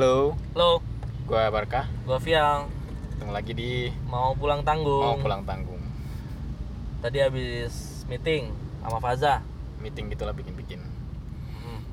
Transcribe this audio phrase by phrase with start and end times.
[0.00, 0.80] Halo, Halo,
[1.28, 1.84] gua Barkah.
[2.08, 2.72] gua Fiang.
[3.12, 5.04] Ketemu lagi di Mau pulang tanggung.
[5.04, 5.76] Mau Pulang Tanggung.
[7.04, 8.48] Tadi habis meeting
[8.80, 9.44] sama Faza.
[9.76, 10.80] Meeting gitulah bikin-bikin
[11.52, 11.84] Hmm,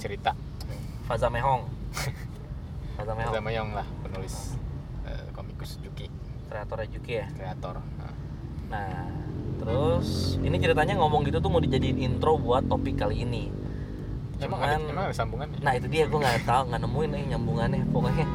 [0.00, 0.32] cerita.
[1.04, 1.68] Faza Mehong.
[2.96, 3.36] Faza Mehong.
[3.36, 4.56] Sama Yong lah, penulis
[5.04, 6.08] eh, komikus Juki,
[6.48, 7.28] Kreator Juki ya.
[7.28, 7.76] kreator.
[8.00, 8.16] Nah,
[8.72, 9.04] Nah,
[9.60, 13.52] terus ini ceritanya ngomong gitu tuh mau dijadiin intro buat topik kali ini.
[14.40, 15.58] Emang ada, emang ada sambungannya?
[15.60, 18.26] Nah itu dia gue nggak tahu nggak nemuin nih nyambungannya pokoknya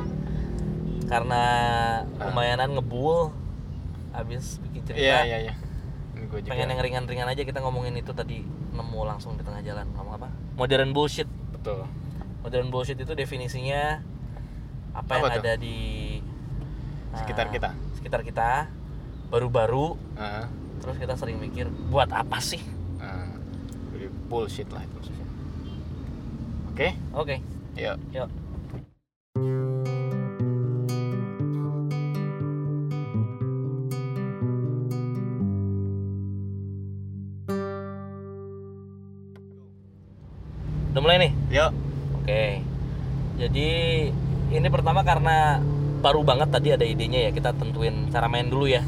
[1.05, 1.41] karena
[2.19, 3.29] lumayanan ngebul
[4.09, 5.53] habis bikin cerita Iya, iya, iya.
[6.25, 10.27] Pengen yang ringan-ringan aja kita ngomongin itu tadi nemu langsung di tengah jalan ngomong apa
[10.55, 11.85] modern bullshit Betul.
[12.41, 14.01] modern bullshit itu definisinya
[14.91, 15.41] apa, yang Apa tuh?
[15.41, 15.77] ada di
[17.11, 17.69] uh, Sekitar kita.
[17.93, 18.49] sekitar kita
[19.27, 20.47] baru-baru Ah,
[20.79, 22.59] terus kita sering mikir buat apa sih
[22.97, 23.29] ah.
[23.91, 24.99] Jadi bullshit lah itu
[26.75, 27.39] Oke, oke
[27.79, 27.95] yuk.
[28.11, 28.27] yuk
[40.91, 41.71] udah mulai nih Yuk.
[42.19, 42.59] Oke.
[43.39, 43.69] Jadi
[44.51, 45.63] ini pertama karena
[46.03, 48.83] baru banget tadi ada idenya ya kita tentuin cara main dulu ya.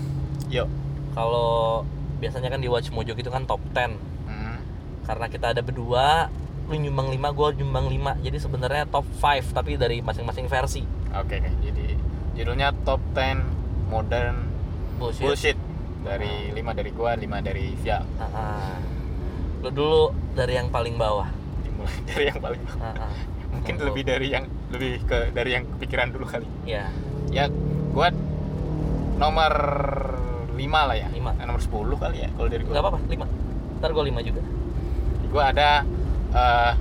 [0.52, 0.68] Yuk.
[1.16, 1.88] Kalau
[2.20, 3.96] biasanya kan di Watch Mojo gitu kan top 10.
[4.28, 4.60] Hmm.
[5.08, 6.28] Karena kita ada berdua,
[6.68, 8.20] lu nyumbang 5, gua nyumbang 5.
[8.20, 10.84] Jadi sebenarnya top 5 tapi dari masing-masing versi.
[11.10, 11.50] Oke, oke.
[11.62, 11.96] Jadi
[12.36, 13.40] judulnya Top 10
[13.88, 14.36] Modern
[14.98, 15.24] Bullshit.
[15.24, 15.58] Bullshit.
[16.04, 18.04] Dari 5 dari gua, 5 dari Via.
[18.20, 18.76] Ah, ah.
[19.60, 20.02] Lu dulu
[20.34, 21.32] dari yang paling bawah.
[21.64, 23.14] Dimulai dari yang paling Ah, ah.
[23.48, 23.88] mungkin Monggo.
[23.90, 26.92] lebih dari yang lebih ke dari yang kepikiran dulu kali Ya,
[27.32, 27.48] ya
[27.90, 28.12] gua
[29.18, 29.54] nomor
[30.52, 31.32] 5 lah ya Lima.
[31.34, 33.26] Eh, nomor 10 kali ya kalau dari nggak gua apa-apa, 5.
[33.80, 34.42] Ntar gua 5 juga.
[35.28, 35.84] gua ada
[36.38, 36.72] eh,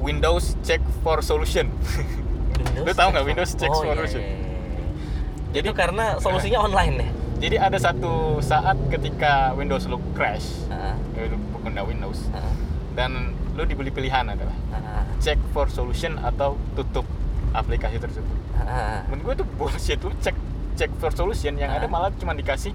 [0.00, 4.20] Windows check for solution Windows Lu tahu nggak Check Windows Check oh, iya, Solution?
[4.20, 4.40] iya, iya.
[5.52, 7.08] Jadi- itu karena solusinya online ya.
[7.38, 12.40] jadi ada satu saat ketika Windows lu crash eh, lu pengguna Windows ah,
[12.92, 13.10] dan
[13.52, 17.04] lu dibeli pilihan adalah ah, check for solution atau tutup
[17.52, 19.04] aplikasi tersebut ah.
[19.06, 20.32] menurut gue itu bullshit lu cek
[20.72, 21.90] cek for solution yang ada Ah.
[21.90, 22.72] malah cuma dikasih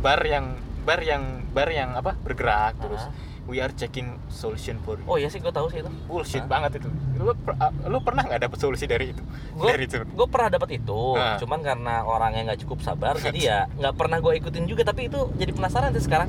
[0.00, 1.22] bar yang bar yang
[1.52, 3.14] bar yang apa bergerak terus Ah.
[3.46, 5.06] We are checking solution for you.
[5.06, 5.90] Oh iya sih gue tahu sih itu.
[6.04, 6.48] bullshit Ah.
[6.48, 10.02] banget itu lu per- ah, lu pernah nggak dapet solusi dari itu Gue dari itu
[10.02, 11.34] gue pernah dapat itu, Ah.
[11.36, 14.82] cuman karena orangnya nggak cukup sabar, jadi ya nggak pernah gue ikutin juga.
[14.82, 16.28] Tapi itu jadi penasaran sih sekarang.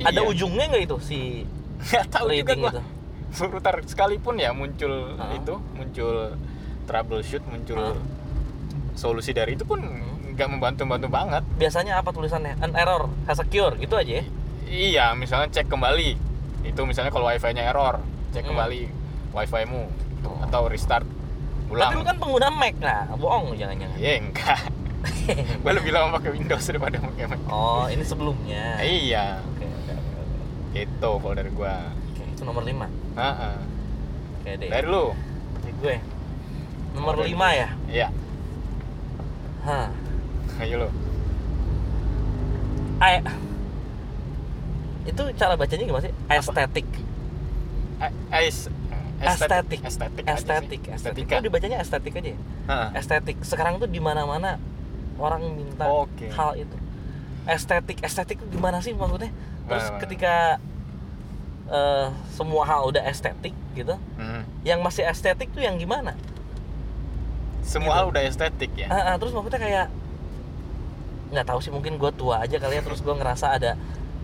[0.00, 0.26] Ada Iya.
[0.26, 1.18] ujungnya nggak itu si
[1.84, 2.82] nggak tahu juga gua itu?
[3.30, 5.30] sebentar sekalipun ya muncul Ah.
[5.32, 6.32] itu muncul
[6.84, 7.98] troubleshoot muncul Ah.
[8.94, 9.82] solusi dari itu pun
[10.30, 12.58] nggak membantu bantu banget Biasanya apa tulisannya?
[12.58, 14.24] An error has secure gitu aja ya.
[14.64, 16.33] iya misalnya cek kembali
[16.64, 18.00] itu misalnya kalau wifi-nya error
[18.32, 18.56] cek Hmm.
[18.56, 18.82] kembali
[19.30, 19.84] wifi-mu
[20.24, 20.40] Oh.
[20.40, 21.04] atau restart
[21.68, 23.96] ulang Tapi lu kan pengguna Mac nah, bohong jangan-jangan.
[23.96, 24.60] Iya enggak.
[25.60, 27.40] gue lebih lama pakai Windows daripada pakai Mac.
[27.46, 28.80] Oh ini sebelumnya.
[28.80, 29.92] Iya, Oke oke oke.
[30.72, 30.80] oke.
[30.80, 31.92] itu kalau dari gua.
[31.92, 33.56] Oke, itu nomor 5 Heeh.
[34.40, 34.68] Oke deh.
[34.72, 35.04] Dari lu.
[35.60, 35.96] Dari gue.
[36.96, 37.68] Nomor 5 ya.
[37.86, 38.08] Iya.
[39.62, 39.88] Hah.
[40.60, 40.88] Ayo lu.
[42.96, 43.20] Ay
[45.04, 46.14] itu cara bacanya gimana sih?
[46.28, 46.88] Estetik.
[48.30, 48.68] Ais
[49.16, 49.80] Estetik.
[49.80, 50.24] Estetik.
[50.26, 51.24] Estetik, estetik.
[51.24, 52.38] Itu dibacanya estetik aja ya?
[52.92, 54.58] Estetik sekarang tuh di mana mana
[55.16, 55.86] orang minta
[56.32, 56.76] hal itu
[57.44, 59.28] estetik estetik itu gimana sih maksudnya
[59.64, 60.56] terus ketika
[61.66, 64.42] eh, semua hal udah estetik gitu Hmm.
[64.62, 66.16] yang masih estetik tuh yang gimana
[67.62, 67.96] Semua Gitu.
[67.96, 68.88] hal udah estetik ya.
[69.16, 69.86] Terus maksudnya kayak
[71.30, 73.72] nggak tahu sih mungkin gue tua aja kali ya terus gue ngerasa ada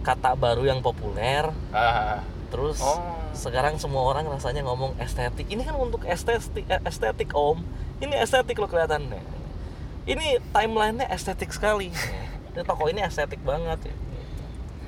[0.00, 2.24] kata baru yang populer Ah.
[2.48, 2.98] terus Oh.
[3.30, 7.62] sekarang semua orang rasanya ngomong estetik ini kan untuk estetik eh, estetik om
[7.98, 9.20] ini estetik lo kelihatannya
[10.04, 11.92] ini timelinenya estetik sekali
[12.50, 13.94] ini toko ini estetik banget ya.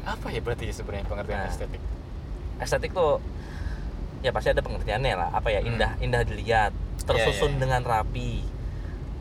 [0.03, 1.49] Apa ya berarti sebenarnya pengertian Nah.
[1.49, 1.83] estetik?
[2.59, 3.23] estetik tuh
[4.19, 5.71] ya pasti ada pengertiannya lah apa ya Hmm.
[5.71, 6.71] indah indah dilihat
[7.01, 7.61] tersusun iya, iya.
[7.61, 8.43] dengan rapi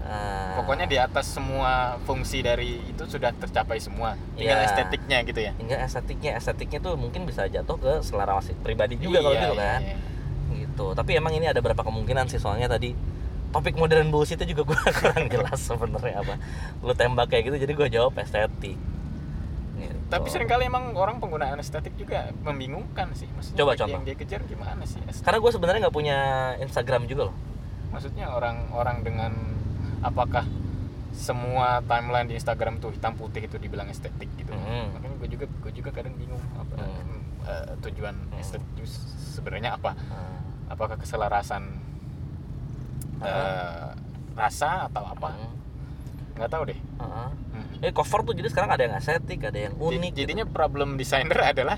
[0.03, 1.71] Ah, Pokoknya di atas semua
[2.01, 4.17] fungsi dari itu sudah tercapai semua.
[4.33, 4.67] Tinggal Iya.
[4.67, 5.51] estetiknya gitu ya.
[5.53, 9.53] hingga estetiknya estetiknya tuh mungkin bisa jatuh ke selera masing pribadi juga kalau Iya, gitu
[9.53, 9.95] iya, kan iya.
[10.53, 12.91] gitu tapi emang ini ada berapa kemungkinan sih soalnya tadi
[13.49, 16.35] topik modern bullshit juga gue kurang jelas sebenarnya apa
[16.79, 18.75] lu tembak kayak gitu jadi gue jawab estetik
[19.73, 19.97] Gitu.
[20.07, 23.25] Tapi sering kali emang orang penggunaan estetik juga membingungkan sih.
[23.31, 23.99] Maksudnya Coba yang contoh.
[24.03, 25.01] dia kejar gimana sih?
[25.01, 25.25] estetik?
[25.25, 26.17] karena gue sebenarnya nggak punya
[26.59, 27.35] Instagram juga loh
[27.89, 29.31] Maksudnya orang-orang dengan
[30.01, 30.45] apakah
[31.11, 34.49] semua timeline di Instagram tuh hitam putih itu dibilang estetik gitu.
[34.49, 34.95] Mhm.
[34.95, 37.19] Makanya gue juga gue juga kadang bingung apa Hmm.
[37.43, 38.37] eh, tujuan Hmm.
[38.37, 38.85] estetik itu
[39.31, 39.91] sebenarnya apa?
[39.93, 40.39] Hmm.
[40.67, 41.77] Apakah keselarasan
[43.19, 43.89] eh,
[44.33, 45.53] rasa atau apa Hmm.
[46.33, 47.27] nggak tahu deh Heeh.
[47.51, 47.65] Hmm.
[47.79, 50.01] Eh cover tuh jadi sekarang ada yang estetik, ada yang Jadi- unik.
[50.07, 50.17] gitu.
[50.17, 51.77] jadinya problem designer adalah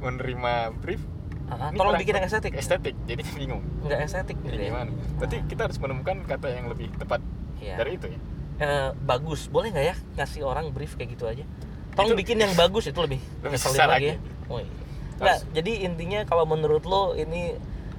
[0.00, 1.02] menerima brief
[1.50, 2.52] Ini Tolong bikin yang estetik.
[2.54, 4.70] estetik jadi bingung Enggak estetik gitu jadi ya.
[4.70, 7.20] gimana berarti kita harus menemukan kata yang lebih tepat
[7.58, 7.76] Iya.
[7.76, 8.20] dari itu ya
[8.60, 11.44] Eh, bagus, boleh nggak ya ngasih orang brief kayak gitu aja?
[11.92, 14.16] Tolong Itu- bikin yang bagus itu lebih Lebih ngeselin lagi ya.
[14.46, 14.68] Oh, iya.
[15.16, 17.56] Nggak, jadi intinya kalau menurut lo ini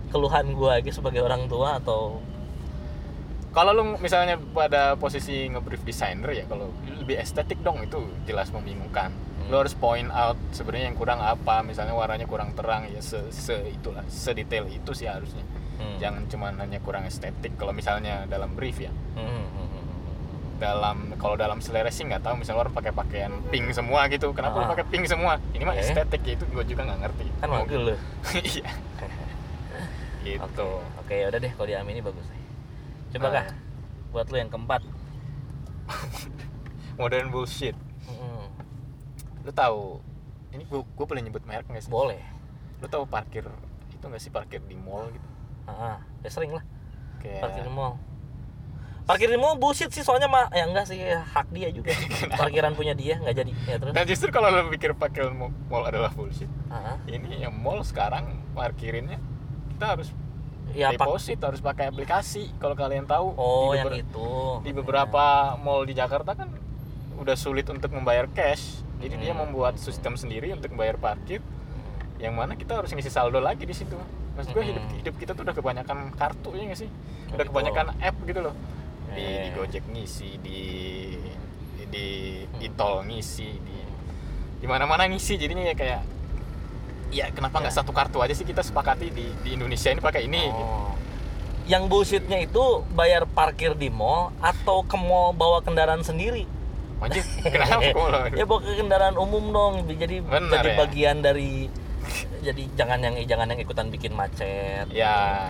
[0.10, 2.22] keluhan gua aja sebagai orang tua atau
[3.52, 9.12] kalau lu misalnya pada posisi ngebrief designer ya kalau lebih estetik dong itu jelas membingungkan
[9.52, 9.60] Hmm.
[9.60, 14.02] harus point out sebenarnya yang kurang apa misalnya warnanya kurang terang ya se, se itulah
[14.08, 15.44] sedetail itu sih harusnya
[15.76, 15.98] Hmm.
[15.98, 19.86] jangan cuma hanya kurang estetik kalau misalnya dalam brief ya Hmm, hmm, hmm, hmm.
[20.56, 24.62] dalam kalau dalam selera sih nggak tahu misalnya orang pakai pakaian pink semua gitu kenapa
[24.62, 24.70] Ah.
[24.70, 25.82] pakai pink semua ini mah Oke.
[25.84, 27.96] estetik ya itu gue juga nggak ngerti kan wakil lo.
[28.46, 28.70] iya
[30.24, 30.70] gitu
[31.02, 32.24] Oke, udah deh kalau diamini bagus.
[33.10, 33.34] Coba Ah.
[33.34, 33.46] kah
[34.12, 34.82] buat lo yang keempat.
[37.00, 38.31] modern bullshit Hmm,
[39.42, 40.00] lu tahu
[40.52, 42.20] ini gue gue boleh nyebut merek nggak sih boleh.
[42.78, 43.46] lu tahu parkir
[43.90, 45.28] itu nggak sih parkir di mall gitu
[45.64, 46.66] Ah, ya sering lah
[47.18, 47.96] kayak parkir di mall.
[49.02, 51.94] Parkir di mall bullshit sih soalnya mah ya enggak sih hak dia juga.
[52.40, 53.52] Parkiran punya dia nggak jadi.
[53.66, 53.92] Ya terus.
[53.92, 59.22] dan justru kalau lu pikir parkir mall adalah bullshit Ah, ini yang mall sekarang parkirinnya
[59.72, 60.10] kita harus
[60.72, 60.98] ya pak.
[60.98, 64.30] deposit harus pakai aplikasi kalau kalian tahu Oh, di, yang itu.
[64.62, 65.24] di beberapa
[65.58, 66.50] mall di Jakarta kan
[67.16, 69.50] udah sulit untuk membayar cash jadi dia Hmm.
[69.50, 71.42] membuat sistem sendiri untuk membayar parkir
[72.18, 73.98] yang mana kita harus ngisi saldo lagi di situ
[74.32, 74.98] maksud gue hidup Hmm.
[74.98, 76.90] hidup kita tuh udah kebanyakan kartu ya nggak sih
[77.30, 78.56] udah kebanyakan app gitu loh
[79.12, 79.42] di, Eh.
[79.44, 80.60] di Gojek ngisi di
[81.84, 82.06] di
[82.46, 82.64] Hmm.
[82.64, 83.78] e-tol ngisi di
[84.62, 86.02] di mana-mana ngisi jadinya ya kayak
[87.12, 87.80] ya kenapa nggak Ya.
[87.82, 90.64] satu kartu aja sih kita sepakati di di Indonesia ini pakai ini gitu.
[90.64, 90.94] Oh.
[91.64, 96.48] Yang bullshitnya itu bayar parkir di mall atau ke mall bawa kendaraan sendiri.
[97.02, 97.82] Anjir, kenapa
[98.40, 99.74] ya bawa ke kendaraan umum dong.
[99.90, 100.78] Jadi Benar jadi ya.
[100.78, 101.66] bagian dari
[102.42, 104.86] jadi jangan yang jangan yang ikutan bikin macet.
[104.90, 105.50] Ya,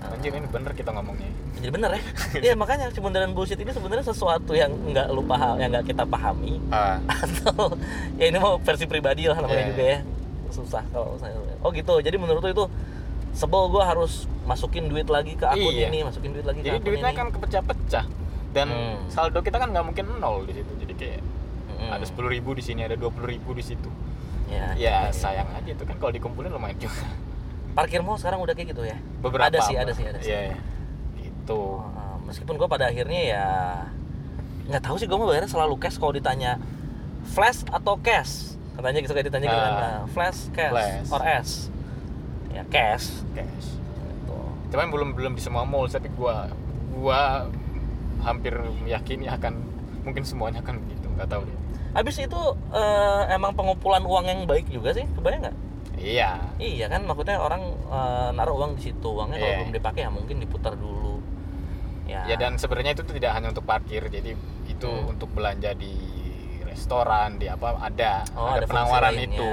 [0.00, 1.30] anjir ini bener kita ngomongnya.
[1.58, 2.00] Jadi bener ya.
[2.40, 6.58] Iya makanya bundaran bullshit ini sebenarnya sesuatu yang nggak lu paham, yang nggak kita pahami
[6.68, 7.74] Ah, atau
[8.14, 9.70] ya ini mau versi pribadi lah namanya Iya.
[9.70, 9.98] juga ya
[10.52, 12.64] susah kalau saya oh gitu jadi menurut lu itu
[13.32, 15.88] sebel gua harus masukin duit lagi ke akun Iya.
[15.88, 18.04] ini masukin duit lagi ke jadi akun duitnya ini kan kepecah-pecah
[18.52, 19.00] dan Hmm.
[19.08, 20.68] saldo kita kan nggak mungkin nol di situ.
[20.76, 21.18] Jadi kayak
[21.68, 21.90] Mm-mm.
[21.90, 23.90] ada sepuluh ribu di sini, ada dua puluh ribu di situ.
[24.46, 25.18] ya, Ya gitu.
[25.18, 27.02] sayang aja itu kan kalau dikumpulin lumayan juga.
[27.72, 30.40] parkir mall sekarang udah kayak gitu ya Beberapa ada sih ada sih ada sih Iya,
[30.46, 30.56] iya.
[31.18, 31.56] Gitu.
[31.56, 33.46] Oh, uh, meskipun gua pada akhirnya ya
[34.62, 36.60] nggak tahu sih gua mau bayarnya selalu cash kalau ditanya
[37.24, 39.80] flash atau cash katanya gitu kayak ditanya gitu kan Ah.
[39.80, 41.08] nah, flash cash Flash.
[41.08, 41.50] or S
[42.50, 43.68] ya cash Cash.
[43.72, 44.36] gitu.
[44.68, 46.52] Cuman belum belum di semua mall, tapi gua
[46.92, 47.48] gua
[48.20, 48.52] hampir
[48.84, 49.64] meyakini akan
[50.02, 51.58] mungkin semuanya akan begitu, nggak tahu deh.
[51.92, 52.40] Habis itu
[52.72, 55.56] eh, emang pengumpulan uang yang baik juga sih, kebayang nggak?
[55.98, 56.30] Iya.
[56.56, 59.58] Iya kan, maksudnya orang eh, naruh uang di situ, uangnya kalau Iya.
[59.62, 61.20] belum dipakai ya mungkin diputar dulu.
[62.08, 62.26] Ya.
[62.26, 64.34] Ya dan sebenarnya itu tidak hanya untuk parkir, jadi
[64.66, 65.12] itu Hmm.
[65.12, 65.94] untuk belanja di
[66.64, 69.48] restoran, di apa ada Oh, ada ada penawaran itu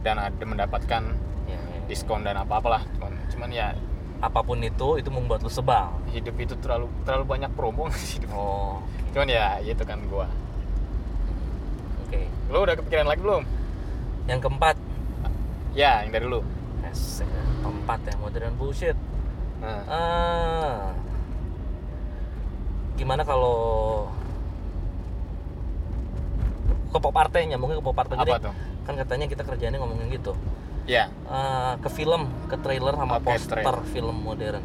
[0.00, 1.02] dan ada mendapatkan
[1.48, 1.80] Ya, ya.
[1.88, 2.82] diskon dan apa apalah.
[2.94, 3.72] Cuman cuman ya
[4.18, 5.94] apa pun itu, itu membuat lu sebal.
[6.08, 8.34] hidup itu terlalu terlalu banyak promo sih hidup.
[8.36, 10.26] Oh, Cuman ya itu kan gua.
[12.02, 12.20] oke.
[12.48, 13.42] Lo udah kepikiran lagi belum?
[14.26, 14.76] Yang keempat,
[15.72, 16.42] Ya, yang dari lu.
[16.82, 17.22] yes,
[17.62, 18.98] keempat ya modern bullshit.
[19.58, 20.78] Nah, Ah,
[22.94, 24.06] gimana kalau
[26.88, 27.96] ke pop arte nyambungnya ke pop
[28.40, 28.54] tuh?
[28.82, 30.32] kan katanya kita kerjanya ngomongin gitu
[30.88, 33.84] Ya, Eh, ke film, ke trailer sama Oke, poster trailer.
[33.86, 34.64] film modern.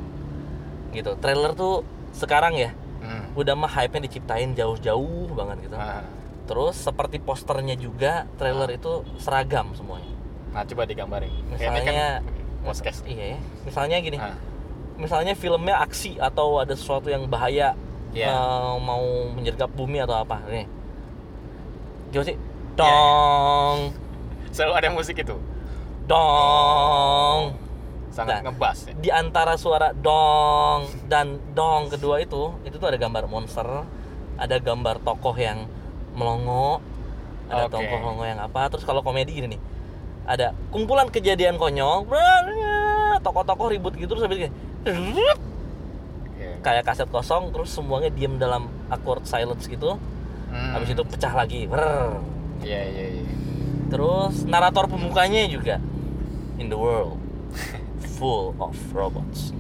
[0.89, 1.12] Gitu.
[1.20, 1.84] Trailer tuh
[2.15, 3.36] sekarang ya hmm.
[3.36, 5.75] udah mah hype-nya diciptain jauh-jauh banget gitu.
[5.75, 6.06] Nah,
[6.44, 10.12] Terus seperti posternya juga trailer itu seragam semuanya.
[10.53, 11.32] nah, coba digambarin.
[11.50, 12.22] Misalnya kan.
[13.03, 13.39] Iya ya.
[13.65, 14.18] Misalnya gini.
[14.18, 14.38] Nah,
[14.94, 17.74] Misalnya filmnya aksi atau ada sesuatu yang bahaya
[18.13, 18.30] Iya.
[18.30, 19.01] eh, mau
[19.34, 20.39] menyergap bumi atau apa.
[20.48, 20.70] Nih.
[22.12, 22.38] Gimana sih?
[22.38, 23.77] Iya, Dong.
[24.53, 25.36] selalu ada musik itu.
[26.05, 27.55] Dong.
[28.10, 28.41] Sangat Nah.
[28.45, 28.93] ngebas ya.
[28.93, 33.65] di antara suara dong dan dong kedua itu itu tuh ada gambar monster
[34.36, 35.65] ada gambar tokoh yang
[36.13, 36.77] melongo
[37.48, 37.74] ada Oke.
[37.74, 39.62] tokoh melongo yang apa terus kalau komedi gini nih
[40.24, 42.05] ada kumpulan kejadian konyol
[43.19, 44.45] tokoh-tokoh ribut gitu terus habis
[44.86, 46.45] Oke.
[46.62, 49.98] kayak kaset kosong terus semuanya diem dalam awkward silence gitu
[50.53, 50.69] Hmm.
[50.69, 51.65] habis itu pecah lagi.
[52.62, 53.25] Iya, iya, iya.
[53.89, 55.81] terus narator pembukanya juga
[56.63, 57.20] in the world
[58.15, 59.51] full of robots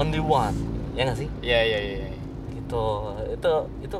[0.00, 0.56] only one
[0.96, 1.96] ya nggak sih Iya iya iya.
[2.08, 2.10] iya.
[2.56, 2.82] gitu
[3.30, 3.52] itu
[3.84, 3.98] itu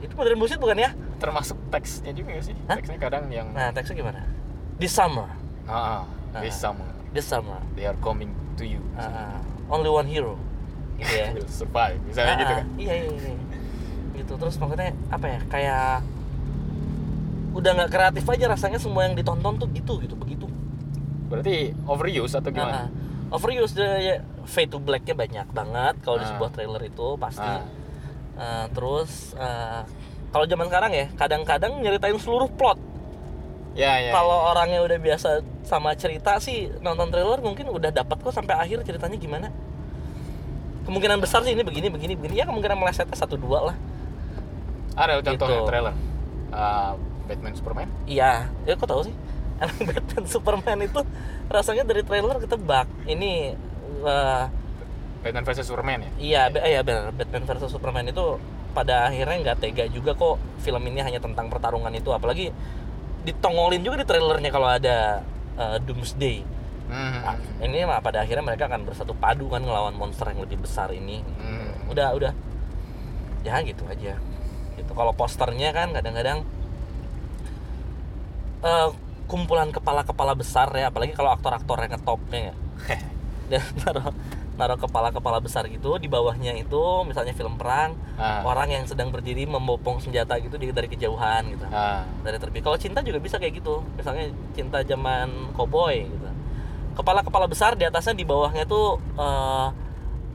[0.00, 2.52] itu modern bullshit bukan ya Termasuk teksnya juga sih?
[2.68, 2.76] Hah?
[2.76, 4.24] Teksnya kadang yang nah teksnya gimana
[4.76, 5.28] this summer
[5.64, 6.04] ah,
[6.40, 6.72] this Ah.
[6.72, 8.80] summer this summer they are coming to you.
[8.98, 10.36] ah, only one hero
[10.98, 11.96] gitu ya will survive.
[12.04, 12.66] Misalnya Ah, gitu ah, kan.
[12.76, 13.32] iya iya iya
[14.14, 15.88] gitu terus maksudnya apa ya kayak
[17.54, 20.46] udah nggak kreatif aja rasanya semua yang ditonton tuh gitu gitu begitu
[21.24, 22.86] Berarti overuse atau gimana?
[22.86, 22.88] ah.
[23.30, 26.30] overuse the ya, fade to blacknya banyak banget kalau di Ah.
[26.30, 27.62] sebuah trailer itu pasti Ah.
[28.34, 29.86] Ah, terus ah,
[30.28, 32.76] kalau zaman sekarang ya kadang-kadang nyeritain seluruh plot
[33.72, 34.10] Ya ya.
[34.10, 35.28] kalau orangnya udah biasa
[35.62, 39.48] sama cerita sih nonton trailer mungkin udah dapat kok sampai akhir ceritanya gimana
[40.84, 43.76] kemungkinan besar sih ini begini begini begini ya kemungkinan melesetnya satu dua lah
[44.94, 45.66] ada contohnya Gitu.
[45.66, 45.94] trailer.
[46.50, 46.94] Ah,
[47.24, 47.88] Batman Superman.
[48.04, 48.48] iya.
[48.64, 49.14] Ya kok tahu sih?
[49.62, 51.00] Emang Batman Superman itu
[51.46, 52.86] rasanya dari trailer ketebak.
[53.04, 53.54] Ini
[54.04, 54.44] eh,
[55.20, 56.10] Batman versus Superman ya.
[56.20, 58.36] iya be- iya benar Batman versus Superman itu
[58.76, 62.10] pada akhirnya nggak tega juga kok film ini hanya tentang pertarungan itu.
[62.10, 62.52] Apalagi
[63.24, 65.24] ditongolin juga di trailernya kalau ada
[65.56, 66.44] eh, Doomsday.
[66.84, 67.24] Hmm.
[67.24, 70.92] Ah, ini mah pada akhirnya mereka akan bersatu padu kan ngelawan monster yang lebih besar
[70.92, 71.24] ini.
[71.40, 71.88] Hmm.
[71.88, 72.32] udah udah.
[73.40, 74.20] Ya gitu aja.
[74.76, 74.90] Gitu.
[74.92, 76.44] Kalau posternya kan kadang-kadang
[78.64, 78.88] eh,
[79.24, 82.54] kumpulan kepala-kepala besar ya apalagi kalau aktor-aktor yang ngetopnya ya
[83.50, 84.12] dan naruh
[84.54, 88.46] naruh kepala-kepala besar gitu di bawahnya itu misalnya film perang Ah.
[88.46, 92.06] orang yang sedang berdiri membopong senjata gitu di- dari kejauhan gitu Ah.
[92.22, 92.62] dari terbit.
[92.62, 93.82] Kalau cinta juga bisa kayak gitu.
[93.92, 96.28] Misalnya cinta zaman koboi gitu.
[96.94, 99.66] Kepala-kepala besar di atasnya di bawahnya tuh eh,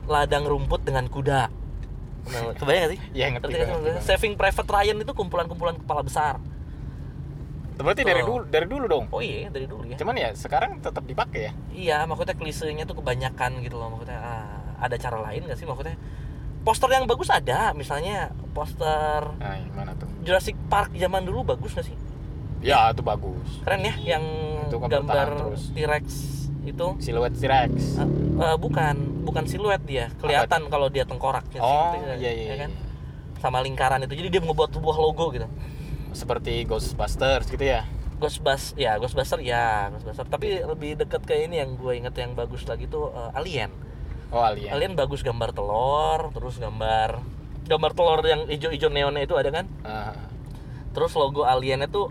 [0.06, 1.48] ladang rumput dengan kuda.
[2.22, 3.00] Nah, kebayang gak sih?
[3.14, 3.48] Iya ngerti.
[3.48, 4.00] Ngerti ngerti gua.
[4.04, 6.36] Saving Private Ryan itu kumpulan-kumpulan kepala besar.
[7.80, 9.04] Berarti dari dulu dari dulu dong.
[9.10, 9.96] Oh iya dari dulu ya.
[9.96, 11.52] Cuman ya sekarang tetap dipakai ya.
[11.72, 13.88] Iya, maksudnya klisenya tuh kebanyakan gitu loh.
[13.92, 15.96] Maksudnya ah, ada cara lain gak sih maksudnya?
[16.60, 20.04] Poster yang bagus ada, misalnya poster Nah, mana tuh?
[20.20, 21.96] Jurassic Park zaman dulu bagus gak sih?
[22.60, 23.64] Ya, itu bagus.
[23.64, 24.24] Keren ya yang
[24.68, 25.56] Itu kan gambar.
[25.72, 26.06] T-Rex
[26.60, 27.96] itu Siluet T-Rex.
[27.96, 28.08] Eh,
[28.44, 30.12] eh, bukan, bukan siluet dia.
[30.20, 32.30] Kelihatan kalau dia tengkoraknya sih, Oh, ya, iya iya.
[32.32, 32.54] ya iya.
[32.68, 32.70] kan?
[33.40, 34.12] Sama lingkaran itu.
[34.12, 35.48] Jadi dia ngebuat sebuah logo gitu.
[36.12, 37.86] Seperti Ghostbusters gitu ya.
[38.20, 40.26] Ghostbusters, ya Ghostbuster ya Ghostbuster.
[40.28, 43.72] Tapi lebih deket ke ini yang gue inget yang bagus lagi tuh eh, Alien.
[44.30, 44.70] Oh, Alien.
[44.76, 47.18] Alien bagus gambar telur, terus gambar
[47.66, 49.66] gambar telur yang hijau-hijau neonnya itu ada kan?
[49.86, 50.14] Ah,
[50.90, 52.10] Terus logo Aliennya tuh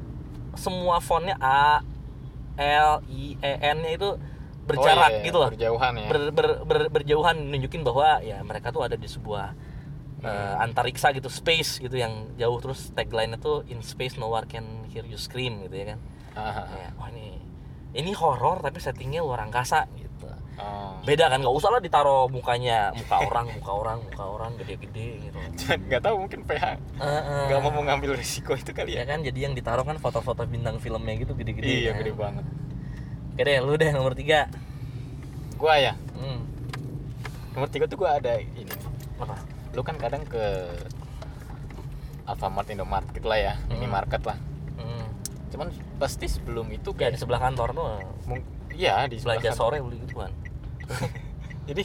[0.55, 1.83] semua fontnya A,
[2.59, 4.09] L, I, E, N-nya itu
[4.67, 5.49] berjarak oh, iya, gitu loh.
[5.51, 6.07] Berjauhan ya.
[6.07, 9.51] ber, ber- ber- berjauhan nunjukin bahwa ya mereka tuh ada di sebuah
[10.19, 14.67] Eh, antariksa gitu space gitu yang jauh terus tagline itu in space no one can
[14.91, 15.99] hear you scream gitu ya kan
[16.35, 17.39] Ah, ya, wah ini
[17.91, 20.27] ini horor tapi settingnya luar angkasa gitu
[20.59, 20.99] oh.
[21.01, 25.39] beda kan nggak usah lah ditaruh mukanya muka orang muka orang muka orang gede-gede gitu
[25.87, 27.43] nggak tahu mungkin PH Eh, eh.
[27.47, 29.03] nggak mau mengambil risiko itu kali ya ya.
[29.07, 31.99] kan jadi yang ditaruh kan foto-foto bintang filmnya gitu gede-gede Iya, kan.
[32.03, 32.45] gede banget.
[33.33, 34.51] oke deh lu deh nomor tiga
[35.55, 36.39] Gua ya, hmm.
[37.51, 38.63] nomor tiga tuh gua ada ini.
[39.15, 39.35] apa
[39.79, 40.43] Lu kan kadang ke
[42.25, 43.73] Alfamart, Indomart gitu lah ya, Hmm.
[43.73, 44.35] minimarket lah.
[44.75, 45.05] hmm.
[45.49, 47.87] Cuman pasti sebelum itu ya kayak di sebelah kantor tuh
[48.71, 49.63] iya di sebelah belanja kantor.
[49.65, 50.31] sore beli gituan
[51.67, 51.83] Jadi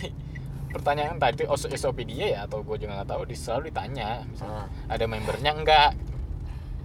[0.69, 4.55] pertanyaan tadi oh, SOP dia ya atau gue juga nggak tahu di selalu ditanya misalnya
[4.61, 4.67] Ah.
[4.91, 5.91] ada membernya enggak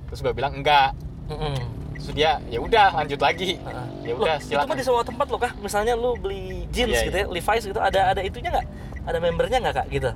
[0.08, 0.94] terus gue bilang enggak
[1.28, 1.58] Mm-mm.
[1.94, 3.86] terus dia ya udah lanjut lagi Ah.
[4.00, 7.18] ya udah itu mah di semua tempat loh kah misalnya lu beli jeans Iya, gitu
[7.18, 8.66] ya Levi's gitu ada ada itunya nggak
[9.04, 10.10] ada membernya nggak kak gitu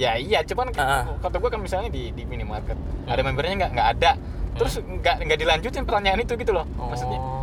[0.00, 1.04] ya iya cuman Ah.
[1.20, 4.12] kata gue kan misalnya di di minimarket ada membernya nggak nggak ada.
[4.50, 7.20] Terus nggak nggak dilanjutin pertanyaan itu gitu loh maksudnya.
[7.20, 7.38] Oh.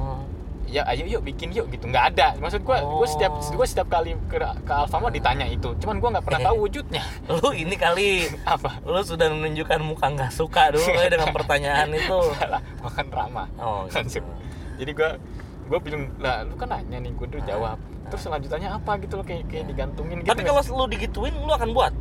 [0.67, 1.85] Ya ayo yuk bikin yuk gitu.
[1.85, 2.35] Nggak ada.
[2.35, 3.53] Maksud gue gue setiap Oh.
[3.53, 5.71] gue setiap kali ke ke Alfamart ditanya itu.
[5.77, 7.03] Cuman gue nggak pernah tahu wujudnya.
[7.29, 8.27] Lu ini kali.
[8.43, 8.83] Apa?
[8.83, 12.19] Lu sudah menunjukkan muka nggak suka dulu ya dengan pertanyaan itu.
[12.35, 14.19] Salah makan ramah oh gitu.
[14.75, 15.09] jadi gue
[15.67, 17.77] gue bilang lah lu kan nanya nih gue tuh jawab.
[18.07, 21.71] Terus selanjutannya apa gitu loh kayak kayak digantungin gitu tapi kalau lu digituin lu akan
[21.71, 21.91] buat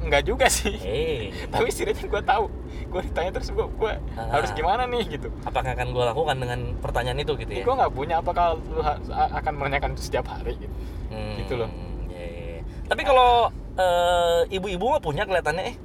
[0.00, 0.74] nggak juga sih.
[0.80, 2.44] Eh tapi setidaknya gue tahu.
[2.90, 4.40] Gue ditanya terus gue gue Ah.
[4.40, 5.28] harus gimana nih gitu.
[5.44, 7.64] Apakah akan gue lakukan dengan pertanyaan itu gitu ya?
[7.64, 8.14] Gue nggak punya.
[8.18, 8.80] Apakah lu
[9.10, 10.74] akan menanyakan itu setiap hari gitu.
[11.10, 11.70] Hmm, gitu loh.
[12.06, 12.60] iya, iya.
[12.86, 15.76] tapi kalau eh, ibu-ibu mah punya kelihatannya eh?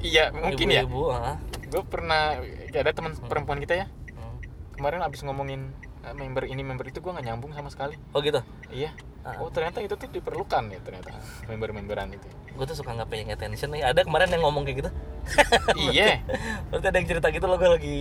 [0.00, 0.82] Iya mungkin ya.
[0.84, 1.36] Ibu-ibu ah.
[1.70, 2.34] gue pernah
[2.74, 3.86] kayak ada teman perempuan kita ya.
[4.10, 4.36] Hmm.
[4.74, 5.70] kemarin abis ngomongin
[6.02, 7.94] eh, member ini member itu gue nggak nyambung sama sekali.
[8.10, 8.42] Oh gitu?
[8.70, 8.90] Iya.
[9.20, 9.36] Ah.
[9.38, 11.14] oh ternyata itu tuh diperlukan ya ternyata.
[11.46, 12.26] Member-memberan itu
[12.60, 13.80] gue tuh suka nggak paying attention nih.
[13.82, 14.90] Ada kemarin yang ngomong kayak gitu.
[15.88, 16.20] Iya.
[16.68, 17.98] Berarti ada yang cerita gitu loh gue lagi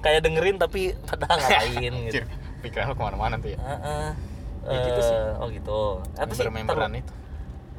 [0.00, 2.26] kayak dengerin tapi padahal ngapain gitu.
[2.60, 3.58] Pikiran lu ke mana-mana tuh ya?
[3.62, 4.08] Heeh.
[4.66, 5.14] Ya gitu sih.
[5.14, 5.80] Eh, oh gitu.
[6.18, 6.42] Apa sih?
[6.42, 6.58] Ntar
[6.90, 7.06] itu.
[7.06, 7.14] Lu-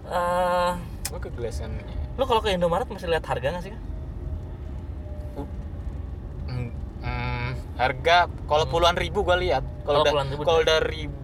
[0.08, 0.72] eh.
[1.12, 1.76] Gue ke Glazen
[2.12, 3.82] lu kalau ke Indomaret masih lihat harga nggak sih kan
[6.46, 6.68] Hmm,
[7.00, 9.64] hmm, harga kalau puluhan ribu gue lihat.
[9.82, 11.16] Kalau Oh, udah kalau udah ribu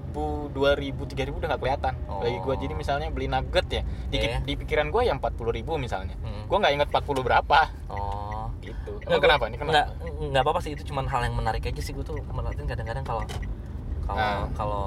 [0.50, 2.19] dua ribu tiga ribu udah nggak kelihatan Oh.
[2.19, 4.39] bagi gue jadi misalnya beli nugget ya di, Iya.
[4.41, 6.45] di pikiran gue yang empat puluh ribu misalnya Hmm.
[6.45, 9.88] gue nggak inget 40 berapa oh gitu emang gua- kenapa ini kenapa nggak
[10.27, 13.24] nggak apa-apa sih itu cuman hal yang menarik aja sih gue tuh merhatiin kadang-kadang kalau
[14.03, 14.45] kalau Ah.
[14.53, 14.86] kalau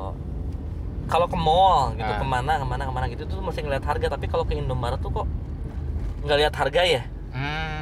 [1.07, 2.19] kalau ke mall gitu Ah.
[2.19, 4.99] ke mana ke mana ke mana gitu tuh mesti ngeliat harga tapi kalau ke Indomaret
[4.99, 5.27] tuh kok
[6.21, 7.80] nggak lihat harga ya hmm.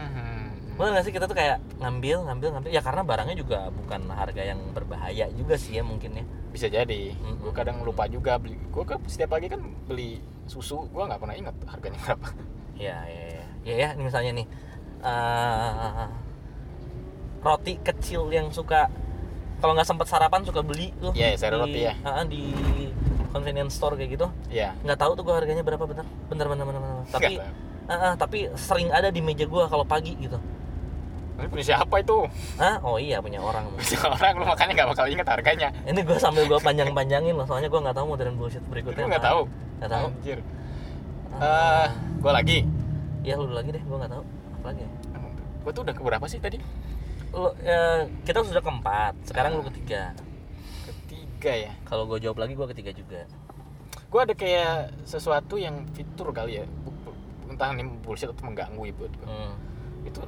[0.79, 2.71] Bener gak sih kita tuh kayak ngambil ngambil ngambil?
[2.71, 6.25] Ya karena barangnya juga bukan harga yang berbahaya juga sih ya mungkin ya.
[6.55, 7.19] Bisa jadi.
[7.19, 7.43] Mm-mm.
[7.43, 8.55] gue kadang lupa juga beli.
[8.71, 9.59] Gue kan setiap pagi kan
[9.91, 10.87] beli susu.
[10.95, 12.29] Gue nggak pernah ingat harganya berapa.
[12.79, 14.47] Ya ya ya ya, ya ini misalnya nih.
[15.03, 16.09] Eh,
[17.43, 18.87] roti kecil yang suka
[19.59, 21.11] kalau nggak sempat sarapan suka beli tuh.
[21.11, 21.95] Iya, iya, di- roti ya.
[22.07, 22.43] ah, di
[23.35, 24.27] convenience store kayak gitu.
[24.47, 26.07] Ya nggak tahu tuh gua harganya berapa bener.
[26.31, 27.03] Bener bener bener, bener.
[27.11, 27.35] tapi
[27.91, 30.39] ah, ah, tapi sering ada di meja gua kalau pagi gitu
[31.38, 32.26] ini punya siapa itu?
[32.59, 33.71] Ah oh iya punya orang.
[33.78, 35.68] Punya orang lu makanya nggak bakal ingat harganya.
[35.87, 39.11] Ini gua sambil gua panjang panjangin loh soalnya gua nggak tahu modern bullshit berikutnya lu
[39.14, 39.40] nggak tahu?
[39.78, 40.07] Nggak tahu.
[40.11, 40.38] Anjir.
[41.38, 41.38] Ah.
[41.38, 42.59] eh gue lagi.
[43.23, 44.23] Ya lu lagi deh gua nggak tahu.
[44.59, 44.83] Apa lagi?
[44.83, 44.90] Ya?
[45.59, 46.59] gue tuh udah ke berapa sih tadi?
[47.30, 49.12] Lu ya, kita sudah keempat.
[49.23, 49.68] Sekarang lu Ah.
[49.71, 50.02] ketiga.
[50.88, 51.73] Ketiga ya?
[51.87, 53.21] Kalau gue jawab lagi gue ketiga juga.
[54.09, 56.64] Gue ada kayak sesuatu yang fitur kali ya.
[57.47, 60.09] Entah ini bullshit atau mengganggu ya buat gue hmm.
[60.09, 60.21] itu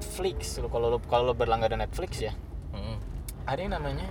[0.00, 2.32] Netflix lo kalau lo kalau lo berlangganan Netflix ya
[2.72, 2.96] Hmm.
[3.44, 4.08] ada yang namanya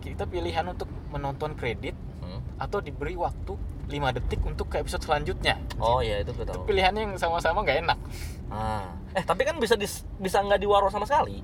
[0.00, 1.92] kita pilihan untuk menonton kredit
[2.24, 2.40] Hmm.
[2.56, 3.52] atau diberi waktu
[3.90, 7.60] 5 detik untuk ke episode selanjutnya oh iya itu gue itu tahu pilihannya yang sama-sama
[7.60, 7.98] nggak enak
[8.48, 8.94] ah.
[9.12, 11.42] eh tapi kan bisa dis, bisa nggak diwaro sama sekali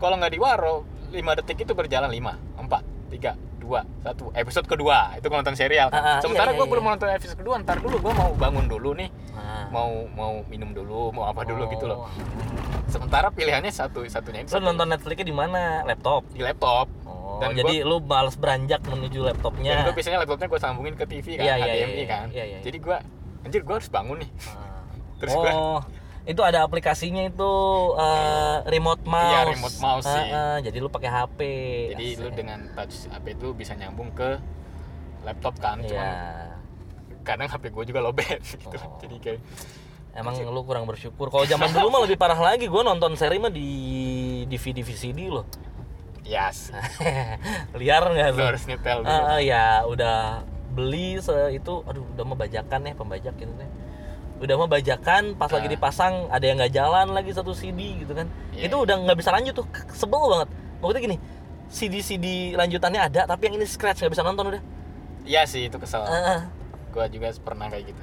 [0.00, 5.26] kalau nggak diwaro 5 detik itu berjalan 5 4 3 2 1 episode kedua itu
[5.26, 5.98] nonton serial kan?
[5.98, 6.90] Ah, ah, sementara iya, iya, gue belum iya.
[6.94, 9.10] nonton episode kedua ntar dulu gue mau bangun dulu nih.
[9.68, 11.68] Mau mau minum dulu mau apa dulu Oh.
[11.68, 11.98] gitu loh
[12.86, 17.52] sementara pilihannya satu satunya itu lu nonton Netflixnya di mana laptop di laptop oh Dan
[17.54, 21.44] jadi lu males beranjak menuju dan laptopnya gue biasanya laptopnya gue sambungin ke TV kan
[21.44, 22.58] Iya, iya, HDMI iya, kan iya, iya.
[22.60, 22.96] jadi gue
[23.42, 24.82] anjir gue harus bangun nih Ah.
[25.18, 25.80] terus gue oh
[26.26, 27.52] itu ada aplikasinya itu
[27.94, 30.26] eh, remote mouse Iya, remote mouse sih.
[30.26, 31.38] Ah, ah, jadi lu pakai HP
[31.92, 32.34] jadi lu Asik.
[32.34, 34.34] dengan touch HP itu bisa nyambung ke
[35.22, 35.86] laptop kan Iya.
[35.88, 36.10] cuman
[37.26, 38.96] kadang HP gue juga lowbat gitu Oh.
[39.02, 39.40] jadi kayak
[40.16, 41.28] Emang lu kurang bersyukur.
[41.28, 42.64] Kalau zaman dulu mah lebih parah lagi.
[42.64, 43.68] Gua nonton seri mah di
[44.48, 45.44] DVD VCD loh.
[46.24, 46.72] yes
[47.76, 48.46] Liar nggak lu tuh?
[48.48, 50.40] harus nyetel dulu ah, ya udah
[50.72, 53.68] beli se itu, aduh udah mau bajakan ya pembajak gitu kan.
[54.36, 55.72] Udah mau bajakan, pas lagi Ah.
[55.72, 58.24] dipasang ada yang nggak jalan lagi satu CD gitu kan.
[58.52, 58.68] Iya.
[58.68, 60.48] Itu udah nggak bisa lanjut tuh, sebel banget.
[60.80, 61.16] Maksudnya gini,
[61.68, 64.62] CD CD lanjutannya ada, tapi yang ini scratch nggak bisa nonton udah.
[65.24, 66.48] iya sih itu kesel ah.
[66.88, 68.02] Gue juga pernah kayak gitu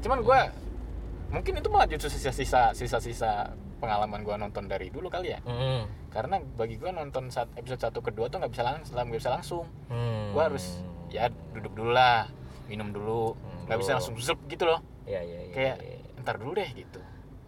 [0.00, 0.40] cuman gue
[1.30, 5.86] mungkin itu malah justru sisa-sisa sisa-sisa pengalaman gue nonton dari dulu kali ya Hmm.
[6.08, 9.64] karena bagi gue nonton saat episode 1 kedua tuh nggak bisa langsung nggak bisa langsung
[9.86, 10.30] Hmm.
[10.30, 10.64] gue harus
[11.08, 12.26] ya duduk dulu lah
[12.66, 13.98] minum dulu Hmm, nggak bisa dulu.
[13.98, 15.52] langsung zup gitu loh Iya iya iya.
[15.52, 15.96] kayak iya.
[16.20, 17.00] ntar dulu deh gitu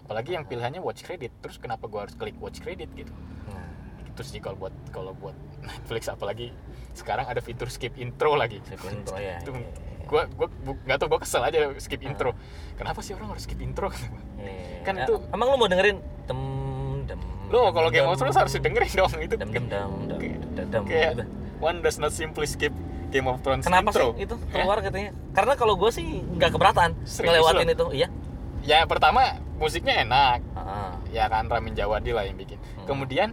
[0.02, 3.12] apalagi yang pilihannya watch credit terus kenapa gue harus klik watch credit gitu
[3.46, 3.66] Nah.
[4.12, 5.34] terus sih kalau buat kalau buat
[5.68, 6.50] Netflix apalagi
[6.92, 9.38] sekarang ada fitur skip intro lagi Skip intro ya.
[9.38, 9.91] itu iya, iya.
[10.12, 10.48] Gue gue
[10.84, 12.06] nggak tau gue kesel aja skip Ah.
[12.06, 12.30] intro
[12.74, 13.88] kenapa sih orang harus skip intro
[14.36, 14.82] Iya.
[14.82, 16.38] Kan Ya, itu- emang lu mau dengerin tem
[17.06, 19.90] dem lo kalau Game of Thrones harus dengerin dong itu dem dem dem
[20.52, 21.24] dem dem, kayak gitu.
[21.58, 22.74] one does not simply skip
[23.08, 25.12] Game of Thrones Kenapa intro sih itu Eh, keluar katanya?
[25.30, 27.86] Karena kalau gue sih nggak keberatan Serius ngelewatin itu.
[27.94, 28.08] Iya.
[28.62, 29.20] ya pertama
[29.56, 32.86] musiknya enak Ah, ya kan Ramin Djawadi lah yang bikin Hmm.
[32.86, 33.30] kemudian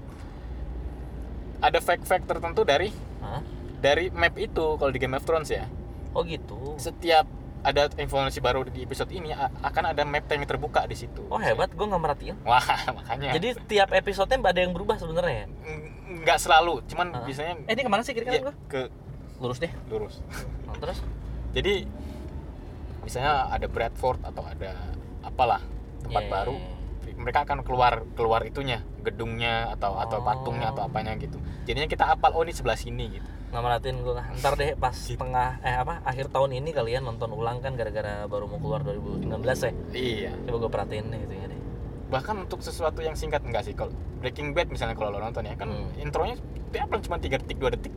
[1.60, 2.90] ada fact-fact tertentu dari
[3.20, 3.44] ah.
[3.78, 5.66] dari map itu kalau di Game of Thrones ya
[6.12, 6.76] Oh gitu.
[6.76, 7.26] setiap
[7.60, 11.70] ada informasi baru di episode ini akan ada map time terbuka di situ Oh hebat,
[11.70, 12.36] gue nggak merhatiin.
[12.42, 12.64] wah
[12.98, 15.48] makanya Jadi tiap episodenya ada yang berubah sebenarnya ya.
[15.48, 15.88] Ng-
[16.20, 17.22] nggak selalu cuman Ah.
[17.22, 18.56] biasanya Eh ini ke mana sih kira-kira ya, gue?
[18.68, 18.82] ke
[19.38, 19.72] Lurus deh.
[19.88, 20.20] lurus
[20.64, 21.00] Nah, terus?
[21.52, 21.84] jadi
[23.02, 24.72] misalnya ada Bradford atau ada
[25.22, 25.62] apalah
[26.02, 26.79] tempat Iya, baru iya,
[27.20, 30.26] mereka akan keluar keluar itunya gedungnya atau atau Oh.
[30.26, 34.14] patungnya atau apanya gitu jadinya kita apal oh ini sebelah sini gitu Nggak merhatiin gue.
[34.14, 35.18] Ntar deh pas Gitu.
[35.18, 39.26] tengah eh apa akhir tahun ini kalian nonton ulang kan gara-gara baru mau keluar 2019
[39.60, 39.74] ya.
[39.92, 41.60] iya Coba gue perhatiin deh itu ya deh.
[42.08, 45.54] bahkan untuk sesuatu yang singkat enggak sih kalau Breaking Bad misalnya kalau lo nonton ya
[45.54, 45.90] kan Hmm.
[45.98, 46.38] intronya
[46.70, 47.94] dia apa cuma 3 detik 2 detik.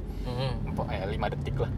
[0.64, 1.68] Empat- eh, 5 detik lah.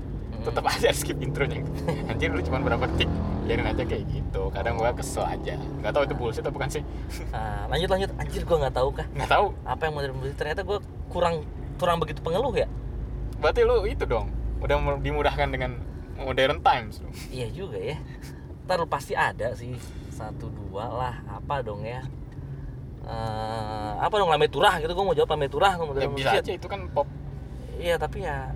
[0.44, 1.64] Tetap aja skip intronya.
[2.12, 3.08] Anjir lu cuma berapa detik?
[3.44, 4.52] Biarin aja kayak gitu.
[4.52, 5.56] Kadang gua kesel aja.
[5.80, 6.82] Nggak tahu itu bullshit atau bukan sih.
[7.32, 8.10] Nah, lanjut lanjut.
[8.16, 9.06] Anjir gue nggak tahu kah?
[9.12, 9.46] Nggak tahu.
[9.64, 10.78] Apa yang modern musik ternyata gue
[11.08, 11.44] kurang
[11.80, 12.68] kurang begitu pengeluh ya?
[13.40, 14.28] Berarti lu itu dong.
[14.60, 15.80] Udah mu- dimudahkan dengan
[16.16, 17.00] modern times.
[17.00, 17.08] Lu.
[17.36, 17.96] iya juga ya.
[18.64, 19.76] Ntar lu pasti ada sih.
[20.12, 21.14] Satu dua lah.
[21.28, 22.00] Apa dong ya?
[23.04, 24.32] Eh, apa dong?
[24.32, 24.92] Lambe turah gitu.
[24.92, 25.76] Gue mau jawab lambe turah.
[25.76, 26.44] Gue mau ya jawab bisa bullshit.
[26.48, 26.52] aja.
[26.56, 27.08] Itu kan pop.
[27.76, 28.54] Iya tapi ya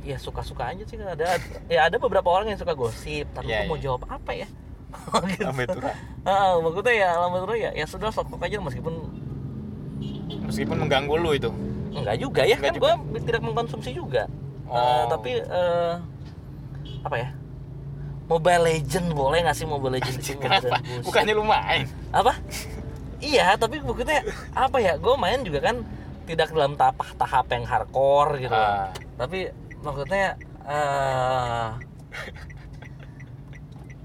[0.00, 1.36] ya suka-suka aja sih ada
[1.68, 3.84] ya ada beberapa orang yang suka gosip tapi Iya, gue mau iya.
[3.84, 4.48] jawab apa ya?
[5.30, 5.44] Gitu.
[5.46, 5.94] Lambe turah.
[6.26, 8.94] Ah, maksudnya ya lama turah ya ya sudah sok aja meskipun
[10.46, 11.50] meskipun mengganggu lu itu.
[11.90, 12.92] Enggak juga ya Enggak kan gue
[13.26, 14.26] tidak mengkonsumsi juga.
[14.66, 15.04] Eh, Oh.
[15.10, 15.94] tapi eh,
[17.02, 17.28] apa ya?
[18.30, 19.66] Mobile Legend boleh nggak sih?
[19.66, 20.78] Mobile Legend itu kenapa?
[21.02, 21.86] bukannya lu main?
[22.10, 22.38] Apa?
[23.20, 24.22] Iya tapi maksudnya
[24.54, 24.94] apa ya?
[24.96, 25.82] Gue main juga kan
[26.24, 28.54] tidak dalam tahap tahap yang hardcore gitu.
[28.54, 28.94] Ah.
[29.18, 29.50] tapi
[29.80, 30.36] maksudnya
[30.68, 31.68] eh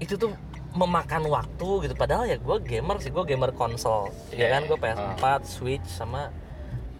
[0.00, 0.32] itu tuh
[0.76, 1.94] memakan waktu gitu.
[1.96, 4.12] Padahal ya gue gamer sih gue gamer konsol.
[4.28, 4.62] Ya Iya, kan?
[4.68, 4.92] Gue iya.
[5.16, 6.28] PS4 Switch sama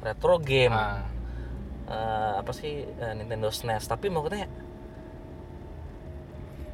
[0.01, 0.73] retro game.
[0.73, 1.05] Ah.
[1.87, 4.49] Eh, apa sih eh, Nintendo SNES tapi maksudnya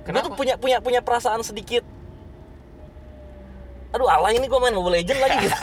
[0.02, 0.26] gue Kenapa?
[0.30, 1.84] tuh punya punya punya perasaan sedikit.
[3.92, 5.36] Aduh alay ini gue main Mobile Legend lagi.
[5.44, 5.58] Gitu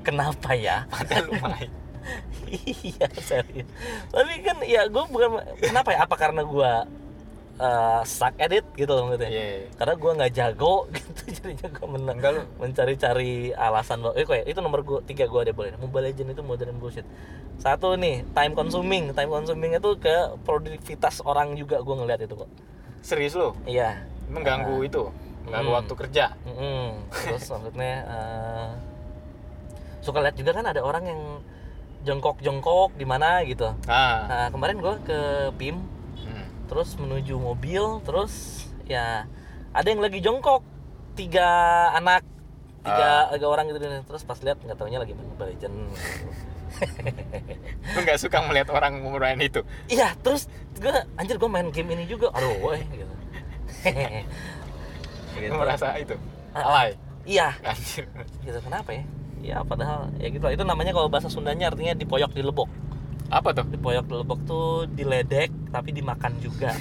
[0.06, 0.86] kenapa ya?
[0.86, 1.70] Padahal lu main
[2.84, 3.68] iya serius.
[4.08, 6.04] Tapi kan ya gue bukan kenapa ya?
[6.04, 6.70] Apa karena gue
[7.56, 9.30] uh, suck edit gitu loh maksudnya?
[9.30, 9.46] Iya.
[9.74, 12.42] karena gue nggak jago gitu jadinya gue lu.
[12.58, 14.44] mencari-cari alasan bahwa eh ya?
[14.46, 15.74] Itu nomor gua tiga gue deh boleh.
[15.76, 17.06] Mobile Legend itu modern bullshit.
[17.58, 19.12] Satu nih time consuming.
[19.12, 22.50] Time consuming itu ke produktivitas orang juga gue ngeliat itu kok.
[23.04, 23.52] Serius lu?
[23.64, 24.00] Iya.
[24.32, 25.12] Mengganggu itu?
[25.44, 25.78] Mengganggu Hmm.
[25.84, 26.24] waktu kerja?
[26.48, 27.04] Mm-mm.
[27.12, 28.68] terus maksudnya eh,
[30.00, 31.20] suka lihat juga kan ada orang yang
[32.04, 33.72] jongkok-jongkok di mana gitu.
[33.88, 34.28] Ah.
[34.28, 35.18] Nah kemarin gue ke
[35.56, 35.76] PIM
[36.24, 36.46] Hmm.
[36.70, 39.28] terus menuju mobil terus ya
[39.74, 40.64] ada yang lagi jongkok
[41.12, 41.44] tiga
[41.92, 42.24] anak
[42.80, 43.78] tiga, tiga orang gitu.
[43.80, 45.76] Terus pas lihat nggak taunya lagi main Mobile Legend
[47.94, 49.60] lu nggak suka melihat orang main itu?
[49.86, 50.48] Iya terus
[50.80, 52.32] gue anjir gue main game ini juga.
[52.32, 53.14] Aduh woy gitu.
[55.34, 55.50] Gitu.
[55.50, 56.14] merasa itu?
[56.54, 56.90] Ah, alay?
[57.26, 57.58] Iya.
[57.66, 58.06] Anjir.
[58.46, 59.02] Gitu kenapa ya
[59.44, 60.52] ya padahal ya gitu lah.
[60.52, 62.66] itu namanya kalau bahasa Sundanya artinya dipoyok di lebok
[63.28, 63.66] apa tuh?
[63.66, 66.72] Dipoyok di lebok tuh diledek tapi dimakan juga.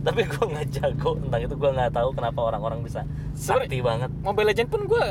[0.00, 1.54] Tapi gue nggak jago tentang itu.
[1.54, 3.04] Gue nggak tahu kenapa orang-orang bisa
[3.36, 4.10] Sebenernya- sakti banget.
[4.18, 5.04] Mobile Legend pun gue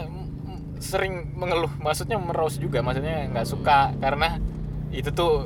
[0.80, 1.70] sering mengeluh.
[1.78, 2.82] Maksudnya merose juga.
[2.82, 3.94] Maksudnya nggak suka.
[3.96, 4.42] Karena
[4.90, 5.46] itu tuh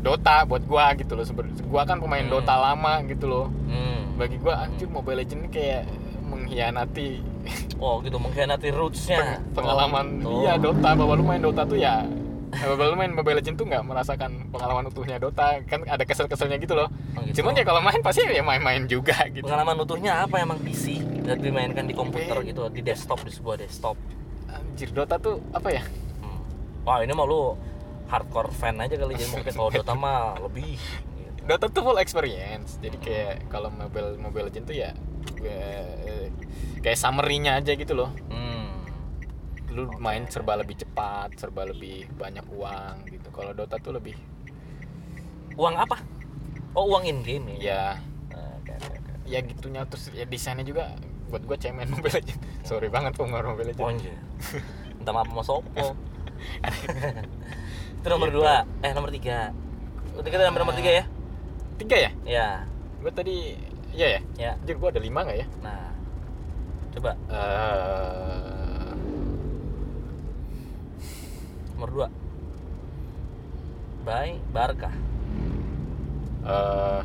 [0.00, 1.28] Dota buat gua gitu loh.
[1.28, 2.32] Sebenarnya gua kan pemain Hmm.
[2.32, 3.46] Dota lama gitu loh.
[3.68, 4.16] Hmm.
[4.16, 5.82] bagi gua anjir Mobile Legend ini kayak
[6.30, 7.08] mengkhianati
[7.78, 10.70] oh gitu mengkhianati rootsnya peng- pengalaman Oh, iya gitu.
[10.70, 12.06] Dota bahwa lu main Dota tuh ya
[12.50, 16.90] lu main Mobile Legend tuh nggak merasakan pengalaman utuhnya Dota kan ada kesel-keselnya gitu loh
[17.12, 17.40] Oh, gitu.
[17.40, 21.38] cuman ya kalau main pasti ya main-main juga gitu pengalaman utuhnya apa emang PC dan
[21.38, 22.50] dimainkan di komputer Eh.
[22.50, 23.94] gitu di desktop di sebuah desktop
[24.48, 25.82] anjir Dota tuh apa ya
[26.20, 26.40] Hmm.
[26.82, 27.54] wah ini mah lu
[28.06, 30.74] hardcore fan aja kali jadi mungkin kalau Dota mah lebih.
[31.42, 32.76] Dota tuh full experience.
[32.78, 34.90] Jadi kayak kalau Mobile Mobile Legend tuh ya
[36.80, 38.10] kayak summary-nya aja gitu loh.
[38.28, 38.68] Hmm.
[39.70, 43.30] lu main serba lebih cepat serba lebih banyak uang gitu.
[43.30, 44.18] Kalau Dota tuh lebih
[45.54, 46.02] uang apa?
[46.74, 47.58] Oh uang in game ya?
[47.60, 47.84] Ya.
[48.58, 48.98] Oke, oke.
[49.26, 50.98] ya gitunya terus ya desainnya juga
[51.30, 54.14] buat gue cemen Mobile Legend sorry banget penggemar Mobile Oh, Legend anjir.
[54.98, 55.70] minta maaf sama Sopo.
[57.94, 58.38] Itu nomor Gitu.
[58.38, 58.66] dua.
[58.82, 59.54] Eh nomor tiga.
[60.12, 61.04] Udah kita nomor nomor tiga ya
[61.80, 62.10] tiga ya?
[62.28, 62.46] Ya
[63.00, 63.56] gue tadi
[63.96, 64.20] iya ya?
[64.36, 65.46] Ya anjir gue ada lima nggak ya?
[65.64, 65.88] Nah
[66.90, 67.10] coba.
[67.30, 68.90] Eh,
[71.74, 72.06] nomor dua.
[74.00, 74.92] Bye Barkah
[76.40, 77.02] eh.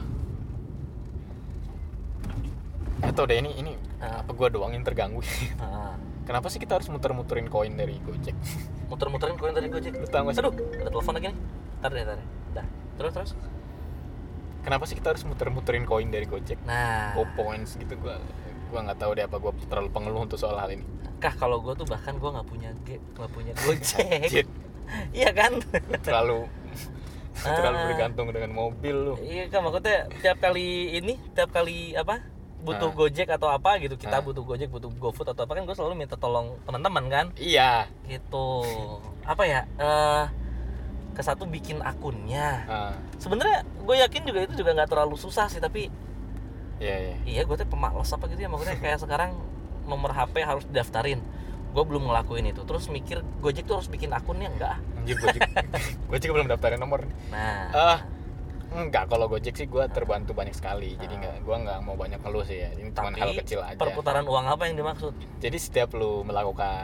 [3.03, 4.21] Atau deh ini ini Ah.
[4.21, 5.23] apa gue doang yang terganggu?
[5.63, 5.95] Ah,
[6.27, 8.35] kenapa sih kita harus muter-muterin koin dari Gojek?
[8.91, 9.95] Muter-muterin koin dari Gojek?
[9.95, 10.41] Lu tau gak sih?
[10.43, 11.37] Aduh ada telepon lagi nih.
[11.79, 12.27] Ntar deh ntar deh.
[12.59, 12.65] Dah.
[12.99, 13.31] Terus terus
[14.65, 16.57] kenapa sih kita harus muter-muterin koin dari Gojek?
[16.65, 17.13] Nah.
[17.13, 18.17] Oh points gitu gua
[18.67, 20.83] gua nggak tahu deh apa gua terlalu pengeluh untuk soal hal ini.
[21.15, 24.45] Kah kalau gue tuh bahkan gue nggak punya G nggak punya Gojek.
[25.11, 25.61] Iya kan?
[26.01, 26.49] Terlalu
[27.45, 27.85] terlalu Ah.
[27.87, 29.13] bergantung dengan mobil lu.
[29.17, 32.19] Iya kan maksudnya tiap kali ini tiap kali apa
[32.61, 32.95] butuh Ah.
[32.95, 34.23] Gojek atau apa gitu kita Ah.
[34.23, 37.25] butuh Gojek butuh GoFood atau apa kan gue selalu minta tolong teman-teman kan?
[37.35, 37.87] Iya.
[38.03, 38.47] Gitu.
[39.23, 40.23] Apa ya eh
[41.15, 42.47] ke satu bikin akunnya.
[42.65, 45.87] Ah, sebenarnya gue yakin juga itu juga nggak terlalu susah sih tapi
[46.75, 47.15] iya iya.
[47.25, 49.31] iya gue tuh pemalas apa gitu ya maksudnya kayak sekarang
[49.85, 51.23] nomor HP harus didaftarin.
[51.71, 54.79] Gue belum ngelakuin itu terus mikir Gojek tuh harus bikin akunnya enggak?
[54.95, 55.41] Anjir Gojek.
[56.11, 57.71] Gojek belum daftarin nomor nah.
[57.71, 57.99] Ah
[58.75, 61.19] enggak kalau Gojek sih gua terbantu banyak sekali jadi Ah.
[61.21, 63.77] nggak gua nggak mau banyak ngeluh sih ya ini cuma hal kecil aja.
[63.77, 65.15] perputaran uang apa yang dimaksud?
[65.37, 66.75] Jadi setiap lu melakukan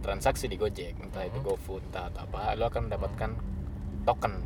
[0.00, 1.46] transaksi di Gojek entah itu Mhm.
[1.46, 3.30] GoFood entah atau apa lu akan mendapatkan
[4.02, 4.40] token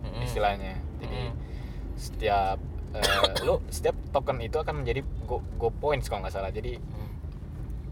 [0.00, 0.22] Mm-mm.
[0.22, 1.32] istilahnya jadi Mm-mm.
[1.94, 2.58] setiap
[2.92, 3.02] eh,
[3.46, 7.10] lu setiap token itu akan menjadi go, go points kalau nggak salah jadi Hmm.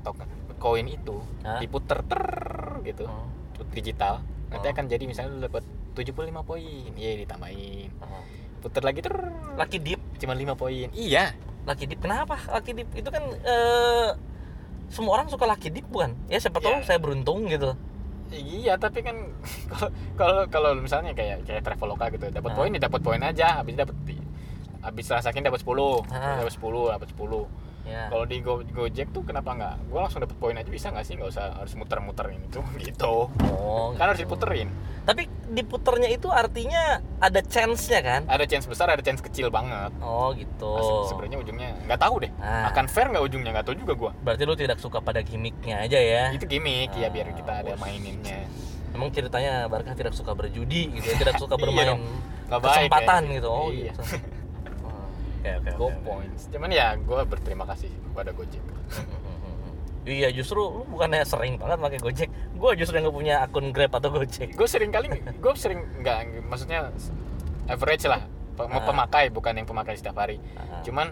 [0.02, 1.59] token koin itu Hah?
[1.59, 2.22] diputer ter
[2.83, 3.29] gitu Oh.
[3.70, 4.72] digital nanti Oh.
[4.72, 8.22] akan jadi misalnya lu dapat 75 poin iya ditambahin Oh.
[8.61, 9.14] puter lagi ter
[9.57, 11.33] Lucky dip, cuma 5 poin iya
[11.64, 11.98] lucky dip.
[11.98, 12.37] Kenapa?
[12.46, 14.09] Lucky dip itu kan eh,
[14.87, 16.14] semua orang suka lucky dip bukan?
[16.26, 16.87] Ya siapa tahu Iya.
[16.87, 17.74] saya beruntung gitu.
[18.31, 19.17] Iya tapi kan
[19.71, 22.57] kalau kalau kalau misalnya kayak kayak traveloka gitu dapat Ah.
[22.57, 23.95] poin ya dapat poin aja habis dapat
[24.83, 26.39] habis transaksi dapat 10 Ah.
[26.43, 28.11] dapat 10 dapat 10 Ya.
[28.11, 31.14] kalau di Go, Gojek tuh kenapa nggak gue langsung dapat poin aja bisa nggak sih
[31.14, 34.35] nggak usah harus muter-muter ini tuh gitu Oh, kan harus gitu.
[34.35, 34.68] diputerin
[35.03, 38.20] Tapi diputernya itu artinya ada chance-nya kan?
[38.27, 40.66] ada chance besar ada chance kecil banget Oh gitu.
[40.68, 42.66] Nah, sebenarnya ujungnya nggak tahu deh Ah.
[42.68, 45.96] akan fair nggak ujungnya nggak tahu juga gue Berarti lu tidak suka pada gimmicknya aja
[45.96, 46.35] ya?
[46.35, 47.81] itu gimmick ya biar Ah, kita ada bos.
[47.81, 48.51] maininnya
[48.90, 51.16] Emang ceritanya Barkah tidak suka berjudi gitu ya?
[51.16, 52.03] Tidak suka Iya bermain dong.
[52.46, 53.49] Nggak baik kesempatan kayak gitu.
[53.49, 53.92] Oh Iya.
[53.92, 54.03] gitu.
[55.48, 55.98] Oke oke go oke.
[56.02, 58.64] points cuman ya gue berterima kasih kepada Gojek
[60.06, 62.30] Iya justru lu bukannya sering banget pakai Gojek.
[62.54, 64.54] Gue justru nggak punya akun Grab atau Gojek.
[64.54, 66.94] gue sering kali gue sering nggak maksudnya
[67.66, 68.22] average lah
[68.54, 68.80] pe- Ah.
[68.80, 70.78] pemakai bukan yang pemakai setiap hari Ah.
[70.80, 71.11] cuman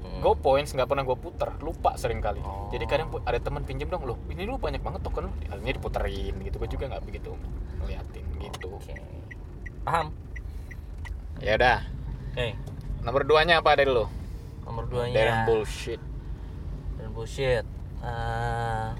[0.00, 0.24] Hmm.
[0.24, 2.40] Go points nggak pernah gue puter, lupa sering kali.
[2.40, 2.66] Oh.
[2.68, 6.34] Jadi kadang ada teman pinjem dong, loh ini lu banyak banget token lu, akhirnya diputerin
[6.40, 6.56] gitu.
[6.56, 7.30] Gue juga nggak begitu
[7.76, 8.72] ngeliatin gitu.
[8.72, 8.94] Oke.
[9.84, 10.10] Paham?
[11.38, 11.78] Ya udah,
[12.32, 12.50] Oke.
[13.02, 14.06] Nomor duanya apa dari lu?
[14.66, 15.14] Nomor duanya.
[15.14, 16.00] Darren bullshit.
[16.98, 17.66] Dan bullshit.
[17.98, 18.94] Ah.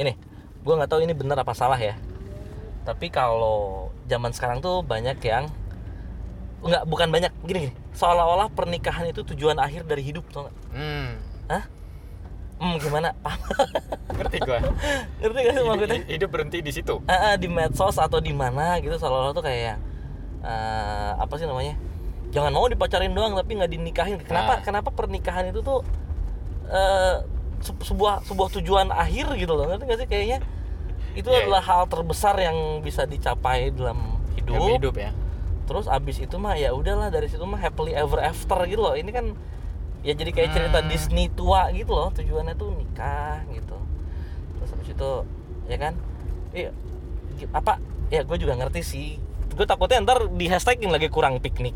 [0.00, 0.16] ini,
[0.64, 1.94] gue nggak tahu ini benar apa salah ya.
[2.82, 5.46] Tapi kalau zaman sekarang tuh banyak yang
[6.64, 7.74] nggak bukan banyak gini gini.
[7.94, 10.54] Seolah-olah pernikahan itu tujuan akhir dari hidup, nggak?
[10.74, 11.20] Hmm,
[12.64, 13.12] Hmm, gimana?
[13.20, 13.40] Paham?
[14.16, 14.58] ngerti gue.
[15.20, 16.00] Ngerti gak sih maksudnya?
[16.06, 17.02] Hidup berhenti di situ.
[17.10, 19.76] Ah, ah, di medsos atau di mana gitu seolah-olah tuh kayak
[20.40, 21.74] eh, apa sih namanya?
[22.34, 24.18] Jangan mau dipacarin doang tapi nggak dinikahin.
[24.20, 24.58] Kenapa?
[24.58, 24.60] Ah.
[24.60, 25.86] Kenapa pernikahan itu tuh
[27.62, 29.64] se- sebuah sebuah tujuan akhir gitu loh.
[29.66, 30.38] Ngerti gak sih kayaknya?
[31.14, 34.52] Itu Iya, adalah hal terbesar yang bisa dicapai dalam hidup.
[34.52, 35.10] Hidup, hidup ya.
[35.64, 38.92] Terus abis itu mah ya udahlah dari situ mah happily ever after gitu loh.
[38.92, 39.32] Ini kan
[40.04, 40.90] ya jadi kayak cerita Hmm.
[40.90, 42.10] Disney tua gitu loh.
[42.12, 43.78] Tujuannya tuh nikah gitu.
[44.58, 45.10] Terus habis itu
[45.64, 45.94] ya kan?
[46.50, 46.70] Iya.
[47.54, 47.78] Apa?
[48.10, 49.08] Ya gue juga ngerti sih.
[49.54, 51.74] Gue takutnya ntar di hashtagin lagi kurang piknik.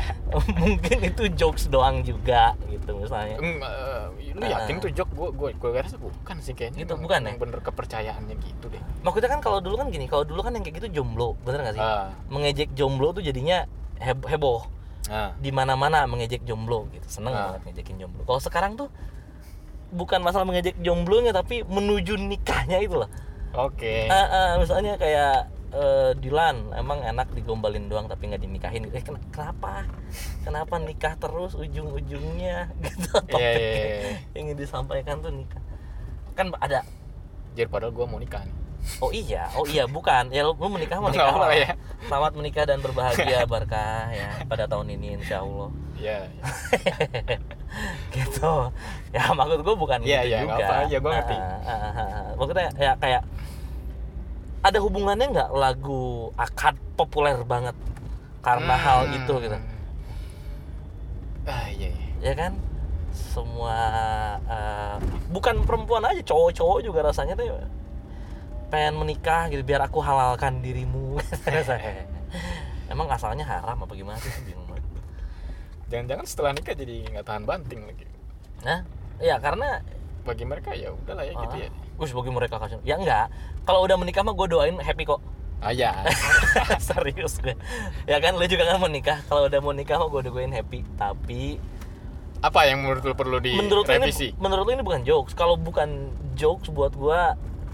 [0.60, 3.36] Mungkin itu jokes doang juga gitu misalnya.
[3.36, 4.80] Eng, eh, lu yakin Ah.
[4.80, 8.66] tuh jok gue gue gue rasa bukan sih kayaknya Emang- bukan emang bener kepercayaannya gitu
[8.66, 11.62] deh Maksudnya kan kalau dulu kan gini, kalau dulu kan yang kayak gitu jomblo, bener
[11.62, 11.80] gak sih?
[11.80, 13.64] ah Mengejek jomblo tuh jadinya
[13.96, 14.66] heb- heboh.
[15.06, 17.52] ah di mana-mana mengejek jomblo gitu seneng Ah.
[17.52, 18.88] banget ngejekin jomblo kalau sekarang tuh
[19.90, 23.12] bukan masalah mengejek jomblonya tapi menuju nikahnya itu loh
[23.52, 28.94] oke Ah, ah, misalnya kayak eh, Dilan emang enak digombalin doang tapi nggak dinikahin gitu.
[28.94, 29.84] Eh, ken- kenapa
[30.40, 34.12] kenapa nikah terus ujung-ujungnya gitu Iya, iya, iya, iya.
[34.38, 35.60] yang ingin disampaikan tuh nikah
[36.34, 36.86] kan ada
[37.54, 38.54] Jir padahal gue mau nikah nih
[39.00, 41.72] oh iya oh iya bukan ya lu, menikah mau nikah ya.
[42.04, 46.42] selamat menikah dan berbahagia berkah ya pada tahun ini insya Allah Iya, iya.
[48.14, 48.54] gitu
[49.14, 51.36] ya maksud gue bukan Iya, gitu iya, juga iya, gua ngerti.
[51.38, 52.26] Ah, ah, ah, ah.
[52.34, 53.22] maksudnya ya kayak
[54.64, 57.76] ada hubungannya nggak lagu akad populer banget?
[58.40, 59.16] Karena hal Hmm.
[59.20, 59.58] itu gitu.
[61.44, 62.08] Ah iya, iya.
[62.22, 62.52] ya kan?
[63.12, 63.76] Semua
[64.42, 64.96] eh,
[65.28, 67.52] bukan perempuan aja cowok-cowok juga rasanya tuh
[68.72, 71.20] pengen menikah gitu biar aku halalkan dirimu.
[72.92, 74.32] Emang asalnya haram apa gimana sih?
[74.42, 74.82] Bingung banget.
[75.84, 78.08] jangan-jangan setelah nikah jadi nggak tahan banting lagi.
[78.64, 78.80] Nah
[79.20, 79.84] ya karena
[80.24, 82.82] bagi mereka ya udahlah ya gitu ya Gus bagi mereka kasih.
[82.82, 83.30] Ya enggak.
[83.62, 85.20] Kalau udah menikah mah gue doain happy kok.
[85.64, 86.04] ah ya
[86.82, 87.56] Serius gue.
[88.04, 89.24] Ya kan lu juga kan mau nikah.
[89.24, 90.84] Kalau udah mau nikah mah gue doain happy.
[90.94, 91.56] Tapi
[92.44, 95.32] apa yang menurut lu perlu menurut lu ini menurut lu ini bukan jokes.
[95.32, 97.20] Kalau bukan jokes buat gue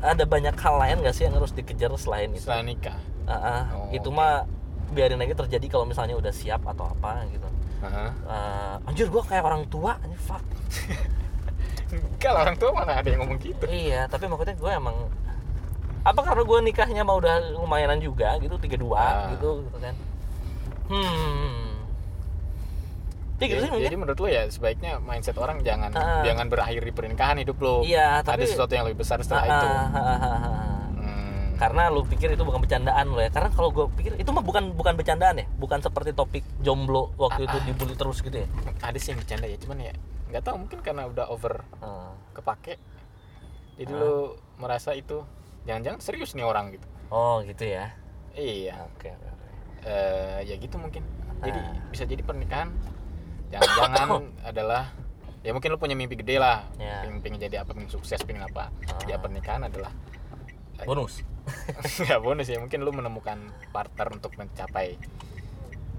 [0.01, 2.47] ada banyak hal lain gak sih yang harus dikejar selain itu?
[2.49, 3.63] setelah nikah Ah, ah.
[3.77, 4.17] Oh, itu oke.
[4.17, 4.49] mah
[4.91, 7.47] biarin aja terjadi kalau misalnya udah siap atau apa gitu.
[7.81, 8.07] Aha.
[8.11, 10.43] Eh, anjir gue kayak orang tua, anjir, fuck.
[11.93, 14.97] enggak lah orang tua mana ada yang ngomong gitu Iya, tapi maksudnya gue emang
[16.01, 19.29] apa karena gue nikahnya mah udah lumayanan juga gitu tiga dua Ah.
[19.31, 19.95] gitu gitu kan.
[20.87, 21.69] Hmm.
[23.37, 23.99] Ya gitu jadi, mungkin.
[23.99, 26.21] menurut lu ya sebaiknya mindset orang jangan Ah.
[26.23, 29.49] jangan berakhir di pernikahan hidup lu Iya, ada tapi sesuatu yang lebih besar setelah Ah,
[29.51, 30.85] itu ah, ah, ah.
[30.95, 31.57] Hmm.
[31.57, 33.29] Karena lu pikir itu bukan bercandaan lo ya.
[33.29, 37.45] Karena kalau gue pikir itu mah bukan bukan bercandaan ya, bukan seperti topik jomblo waktu
[37.45, 38.49] itu dibully terus gitu ya.
[38.81, 39.95] ada sih yang bercanda ya cuman ya
[40.31, 42.15] nggak tahu mungkin karena udah over Ah.
[42.33, 42.79] kepake
[43.77, 43.99] jadi Ah.
[43.99, 44.15] lu
[44.57, 45.23] merasa itu
[45.63, 47.91] jangan-jangan serius nih orang gitu Oh gitu ya.
[48.33, 49.11] iya Oke.
[49.11, 49.47] oke, oke.
[49.83, 51.03] Eh, ya gitu mungkin
[51.41, 51.75] jadi Ah.
[51.91, 52.71] bisa jadi pernikahan
[53.49, 54.09] jangan-jangan
[54.51, 54.95] adalah
[55.41, 57.03] ya mungkin lu punya mimpi gede lah Ya.
[57.03, 59.03] pengen, pengen jadi apa pengen sukses pengen apa Ah.
[59.05, 59.91] ya pernikahan adalah
[60.81, 61.21] bonus
[62.01, 63.37] nggak bonus ya mungkin lu menemukan
[63.69, 64.97] partner untuk mencapai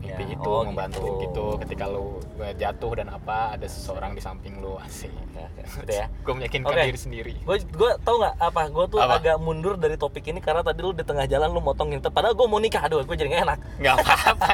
[0.02, 1.14] mimpi Ya, itu oh membantu gitu.
[1.22, 1.46] gitu.
[1.60, 2.06] ketika lu
[2.38, 5.62] eh, jatuh dan apa ada seseorang di samping lu asik Oke, oke.
[5.80, 6.82] Gitu ya gue meyakinkan Oke.
[6.84, 9.16] diri sendiri gue gue tau nggak apa gue tuh Apa?
[9.18, 12.34] agak mundur dari topik ini karena tadi lu di tengah jalan lu motong ngintip padahal
[12.34, 14.48] gue mau nikah aduh gue jadi gak enak nggak apa-apa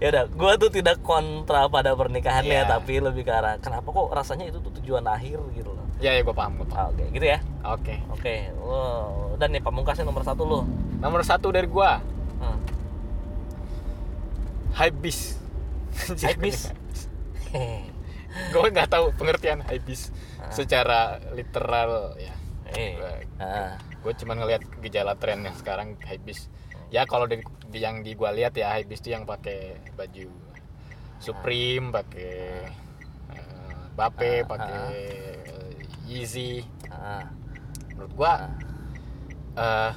[0.00, 2.68] ya udah gue tuh tidak kontra pada pernikahannya Iya.
[2.68, 6.20] tapi lebih ke arah kenapa kok rasanya itu tuh tujuan akhir gitu loh ya ya
[6.20, 9.36] gue paham gue paham Ah, oke gitu ya oke oke wow.
[9.36, 10.60] dan nih pamungkasnya nomor satu lo
[11.00, 11.98] nomor satu dari gua
[12.40, 12.58] hmm.
[14.76, 15.40] Hypebeast
[16.24, 16.76] Hypebeast?
[18.54, 20.48] gue nggak tahu pengertian Hypebeast Ah.
[20.56, 21.00] secara
[21.36, 22.32] literal ya
[22.72, 22.96] eh
[23.36, 23.76] ah.
[23.76, 26.48] gue cuma ngelihat gejala tren yang sekarang Hypebeast
[26.88, 30.32] ya kalau dari di yang di gua lihat ya Hypebeast itu yang pakai baju
[31.20, 32.32] Supreme pakai
[33.36, 35.76] eh, Bape Ah, pakai eh,
[36.08, 37.28] Yeezy Ah.
[37.92, 38.32] menurut gua
[39.60, 39.92] eh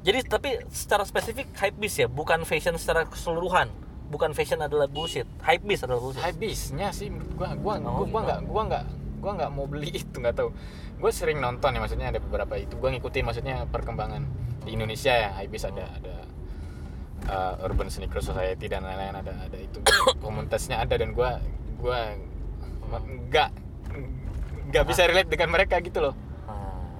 [0.00, 3.68] jadi tapi secara spesifik hype beast ya bukan fashion secara keseluruhan.
[4.10, 5.28] Bukan fashion adalah bullshit.
[5.44, 6.24] Hype beast adalah bullshit.
[6.24, 8.18] Hypebeastnya sih menurut gua gua Oh, gua, gua gitu.
[8.26, 8.84] nggak gua nggak
[9.20, 10.50] gua nggak mau beli itu nggak tahu.
[11.00, 12.74] Gue sering nonton ya maksudnya ada beberapa itu.
[12.80, 14.24] Gua ngikutin maksudnya perkembangan
[14.66, 15.30] di Indonesia ya.
[15.38, 16.14] Hypebeast ada ada
[17.28, 19.78] uh, Urban Sneaker Society dan lain-lain ada ada itu.
[20.24, 21.38] Komunitasnya ada dan gua
[21.78, 22.16] gua
[23.30, 23.48] nggak
[24.70, 26.14] nggak bisa relate dengan mereka gitu loh.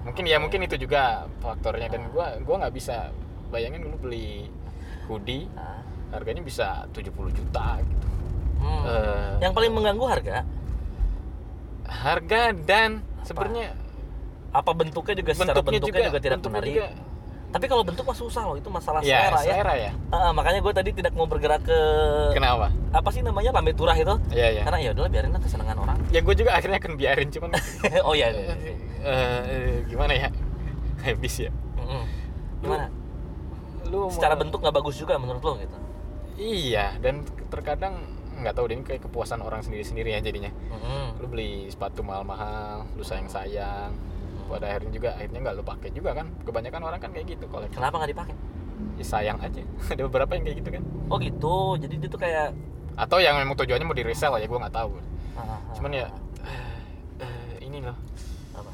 [0.01, 1.87] Mungkin ya mungkin itu juga faktornya.
[1.89, 3.09] Dan gua gua nggak bisa
[3.51, 4.47] bayangin dulu beli
[5.05, 5.83] hoodie Ah.
[6.11, 8.07] harganya bisa 70 juta gitu.
[8.61, 8.83] Hmm.
[8.85, 10.37] Eh, yang paling mengganggu harga?
[11.87, 13.75] Harga dan sebenarnya
[14.51, 16.75] apa bentuknya juga secara bentuknya, bentuknya juga, tidak bentuknya menarik?
[16.75, 16.89] juga
[17.51, 19.43] tapi kalau bentuk mah susah loh itu masalah ya selera ya.
[19.43, 19.91] selera ya.
[20.07, 21.79] Ah, makanya gue tadi tidak mau bergerak ke
[22.31, 22.71] kenapa?
[22.95, 23.51] Apa sih namanya?
[23.51, 24.15] Lambe turah itu.
[24.31, 25.97] Ya ya karena ya udahlah biarin lah kesenangan orang.
[26.15, 27.51] Ya gue juga akhirnya akan biarin cuman
[28.07, 28.73] oh iya, eh, iya, iya.
[29.03, 30.27] eh, gimana ya?
[31.05, 31.51] Habis ya.
[31.75, 32.03] Mm-mm.
[32.63, 32.87] gimana?
[33.91, 35.77] lu secara mau- bentuk nggak bagus juga menurut lo gitu.
[36.39, 37.99] Iya dan terkadang
[38.41, 40.55] nggak tahu deh ini kayak kepuasan orang sendiri-sendiri ya jadinya.
[40.71, 41.19] Mm-mm.
[41.19, 43.91] lu beli sepatu mahal-mahal lu sayang-sayang
[44.51, 46.27] pada akhirnya juga akhirnya nggak lu pakai juga kan.
[46.43, 48.35] Kebanyakan orang kan kayak gitu koleksi kenapa nggak dipakai?
[48.99, 49.61] Ya sayang aja.
[49.95, 50.83] Ada beberapa yang kayak gitu kan.
[51.07, 51.55] Oh gitu.
[51.79, 52.51] Jadi dia tuh kayak
[52.91, 54.91] atau yang memang tujuannya mau di resell ya gue nggak tahu.
[55.39, 56.07] Ah, ah, cuman ya
[56.43, 57.23] ah.
[57.23, 57.95] eh, ini loh.
[58.51, 58.71] Apa?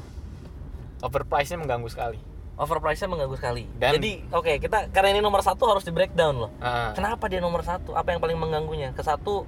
[1.06, 2.18] Overprice nya mengganggu sekali.
[2.58, 3.62] Overprice nya mengganggu sekali.
[3.78, 6.50] Dan- jadi oke kita karena ini nomor satu harus di breakdown loh.
[6.58, 7.94] Ah, kenapa dia nomor satu?
[7.94, 8.90] Apa yang paling mengganggunya?
[8.92, 9.46] Ke satu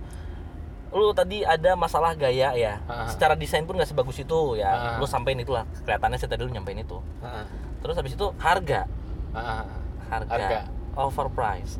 [0.90, 3.07] lu tadi ada masalah gaya ya Ah.
[3.07, 4.98] secara desain pun nggak sebagus itu ya Ah.
[4.98, 7.46] lu sampein itulah kelihatannya sih tadi lu nyampein itu ah,
[7.79, 8.90] terus habis itu harga
[9.31, 9.64] ah.
[10.09, 10.61] harga, Harga.
[10.96, 11.79] overprice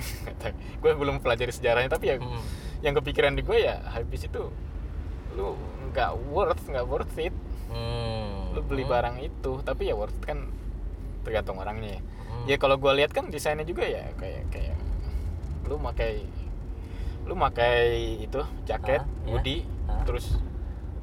[0.80, 2.40] gue belum pelajari sejarahnya tapi ya Hmm.
[2.80, 4.48] yang kepikiran di gue ya habis itu
[5.30, 5.54] lu
[5.86, 7.34] nggak worth nggak worth it
[7.68, 8.50] Hmm.
[8.50, 8.90] lu beli Hmm.
[8.90, 10.48] barang itu tapi ya worth it kan
[11.20, 12.44] tergantung orangnya ya Hmm.
[12.46, 14.78] ya kalau gue lihat kan desainnya juga ya kayak kayak
[15.66, 16.24] lu makai
[17.22, 17.80] lu makai
[18.20, 19.28] itu jaket iya.
[19.28, 20.02] hoodie Ah.
[20.02, 20.38] terus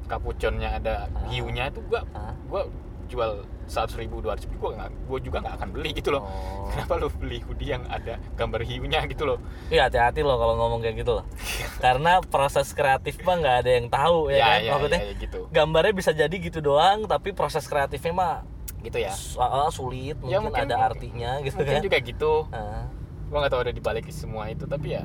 [0.04, 1.26] kapuconnya ada Ah.
[1.26, 2.32] hiunya itu gua Ah.
[2.44, 2.64] gua
[3.06, 6.68] jual seratus ribu dua ribu gua nggak gua juga nggak akan beli gitu loh Oh.
[6.68, 10.80] kenapa lu beli hoodie yang ada gambar hiunya gitu loh Iya hati-hati loh kalau ngomong
[10.80, 11.24] kayak gitu loh.
[11.84, 14.60] Karena proses kreatif mah nggak ada yang tahu ya, kan.
[14.70, 18.34] Maksudnya ya, gitu gambarnya bisa jadi gitu doang, tapi proses kreatifnya mah
[18.78, 21.82] gitu ya ah, sulit, mungkin, Ya, mungkin- ada artinya gitu mungkin kan.
[21.82, 22.88] juga gitu Ah.
[23.26, 25.04] gua nggak tahu ada di balik semua itu tapi ya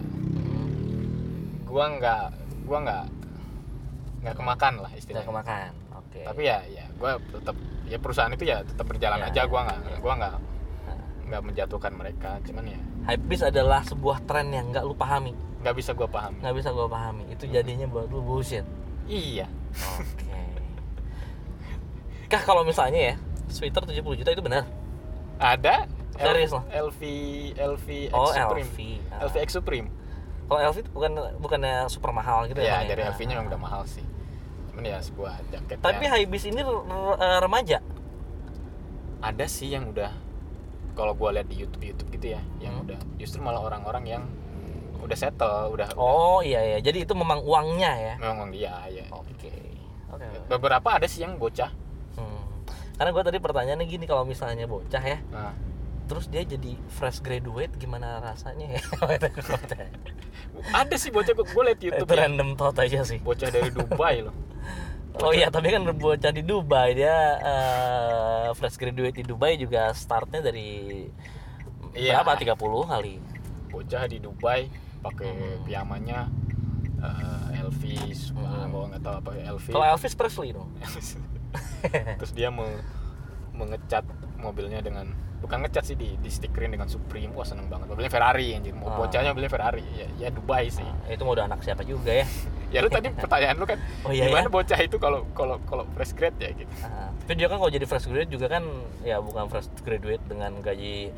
[1.74, 2.26] gua nggak
[2.64, 3.06] gua nggak
[4.22, 5.72] nggak kemakan lah istilahnya kemakan.
[5.96, 6.22] Oke.
[6.22, 9.80] tapi ya ya gua tetap ya perusahaan itu ya tetap berjalan Ya, aja gua nggak
[9.84, 9.98] ya.
[10.00, 10.36] gua nggak
[11.24, 15.92] nggak menjatuhkan mereka cuman ya Hypebeast adalah sebuah tren yang nggak lu pahami, nggak bisa
[15.92, 17.24] gua pahami nggak bisa gua pahami.
[17.28, 18.64] Itu jadinya buat lu bullshit.
[19.04, 20.40] iya Oke.
[22.26, 23.16] Kah kalau misalnya ya,
[23.46, 24.64] sweater 70 juta itu benar?
[25.36, 26.64] ada Serius L- loh?
[26.88, 27.02] LV
[27.58, 28.80] LV X Oh, Supreme LV.
[29.20, 29.88] LV X Supreme
[30.44, 33.10] Kalau LV itu bukan bukannya super mahal gitu ya emang dari Ah.
[33.10, 34.06] LV nya memang udah mahal sih
[34.70, 37.78] cuman ya sebuah jaket Tapi yang- Hypebeast ini eh, remaja.
[39.20, 40.12] ada sih yang udah
[40.94, 42.86] kalau gua lihat di YouTube YouTube gitu ya yang Hmm.
[42.86, 44.24] udah justru malah orang-orang yang
[45.00, 48.14] udah settle udah udah- Oh iya ya, jadi itu memang uangnya ya.
[48.18, 49.52] memang dia ya Oke.
[50.10, 50.28] Oke.
[50.48, 51.72] beberapa ada sih yang bocah
[52.14, 52.46] Hmm.
[52.94, 55.50] Karena gue tadi pertanyaannya gini kalau misalnya bocah ya, nah,
[56.04, 58.82] terus dia jadi fresh graduate gimana rasanya ya?
[60.74, 63.20] ada sih bocah gua liat YouTube itu ya, random thought aja sih.
[63.20, 64.36] bocah dari Dubai loh
[65.16, 70.42] Oh iya, tapi kan bocah di Dubai dia eh, fresh graduate di Dubai juga startnya
[70.42, 71.06] dari
[71.94, 72.26] Iya.
[72.26, 72.58] berapa?
[72.58, 72.58] 30
[72.90, 73.16] kali.
[73.70, 74.66] bocah di Dubai
[75.00, 76.26] pakai piamanya
[76.98, 80.70] eh, Elvis wah gua nggak tahu apa Elvis Kalau Elvis Presley dong.
[82.18, 82.82] terus dia me-
[83.54, 84.02] mengecat
[84.36, 85.14] mobilnya dengan
[85.44, 88.88] bukan ngecat sih di di stikerin dengan Supreme wah seneng banget mobilnya Ferrari anjir mau
[88.88, 88.98] Ah.
[88.98, 92.26] bocahnya mobilnya Ferrari ya, ya Dubai sih Itu mau udah anak siapa juga ya.
[92.74, 94.50] ya lu tadi pertanyaan lu kan Oh iya gimana ya.
[94.50, 97.84] bocah itu kalau kalau kalau fresh grad ya gitu Ah, tapi dia kan kalau jadi
[97.84, 98.64] fresh graduate juga kan
[99.02, 101.12] ya bukan fresh graduate dengan gaji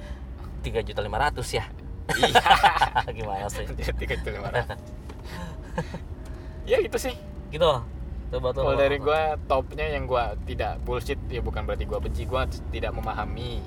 [0.60, 1.66] tiga juta lima ratus ya.
[2.12, 2.42] iya
[3.16, 3.66] Gimana sih?
[3.70, 4.66] jadi gitu marah
[6.66, 7.14] ya itu sih
[7.48, 7.62] Gitu.
[8.34, 12.92] Kalau dari gua topnya yang gua tidak bullshit ya bukan berarti gua benci gua tidak
[12.92, 13.64] memahami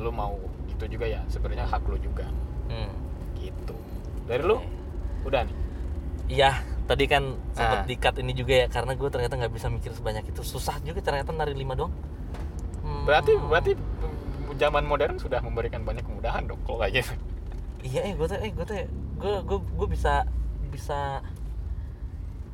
[0.00, 0.34] lu mau
[0.66, 2.24] itu juga ya sebenarnya hak lu juga
[2.66, 2.88] Hmm.
[3.34, 3.76] gitu
[4.24, 4.56] dari lu
[5.22, 5.56] udah nih
[6.30, 6.54] Iya,
[6.86, 7.84] tadi kan sempat Ah.
[7.84, 10.40] di-cut ini juga ya karena gue ternyata nggak bisa mikir sebanyak itu.
[10.40, 11.90] Susah juga ternyata nari lima doang.
[12.80, 13.02] Hmm.
[13.02, 13.72] berarti berarti
[14.54, 17.12] zaman modern sudah memberikan banyak kemudahan dong kalau kayak gitu
[17.82, 18.76] Iya, eh gue tuh eh gue tuh
[19.16, 20.22] gue gue gue bisa
[20.70, 21.18] bisa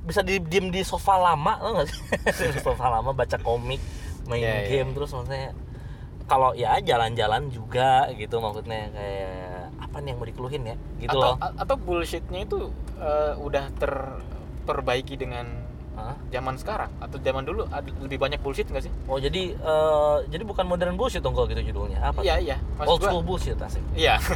[0.02, 2.00] bisa di, diem di sofa lama tau gak sih?
[2.54, 3.82] di sofa lama baca komik,
[4.24, 4.68] main Iya, iya.
[4.80, 5.50] game terus maksudnya
[6.26, 9.46] kalau ya jalan-jalan juga gitu maksudnya kayak
[9.78, 11.36] apa nih yang mau dikeluhin ya gitu atau loh.
[11.38, 12.58] atau bullshitnya itu
[12.98, 15.46] eh, udah terperbaiki dengan
[15.96, 16.12] Hah?
[16.28, 20.42] zaman sekarang atau zaman dulu ada lebih banyak bullshit nggak sih Oh jadi eh, jadi
[20.42, 22.20] bukan modern bullshit dong kalau gitu judulnya apa?
[22.20, 22.44] iya tuh?
[22.44, 23.80] iya Old gua- school bullshit asik.
[23.94, 24.20] iya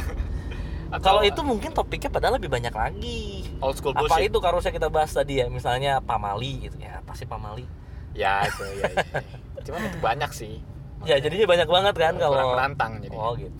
[0.91, 3.47] Kalau itu mungkin topiknya padahal lebih banyak lagi.
[3.59, 7.23] old school Apa bullshit itu harusnya kita bahas tadi ya, misalnya pamali gitu ya, pasti
[7.23, 7.63] pamali.
[8.11, 9.23] ya itu ya, ya, ya.
[9.63, 10.59] cuman itu banyak sih
[11.03, 12.53] Ya jadinya banyak banget kan Kurang kalau.
[12.53, 13.55] menantang jadi Oh gitu.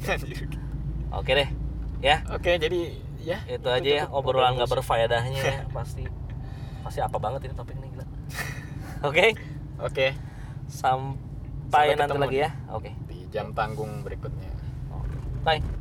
[1.12, 1.50] Oke deh,
[2.00, 2.80] ya oke jadi
[3.22, 6.06] ya itu aja ya obrolan nggak berfaedahnya ya pasti
[6.82, 8.06] pasti apa banget ini topik ini gila.
[9.10, 9.34] Oke,
[9.82, 10.08] oke
[10.70, 12.50] sampai Sampai nanti lagi ya.
[12.70, 12.94] Oke.
[13.10, 14.50] di jam tanggung berikutnya
[15.42, 15.81] Bye.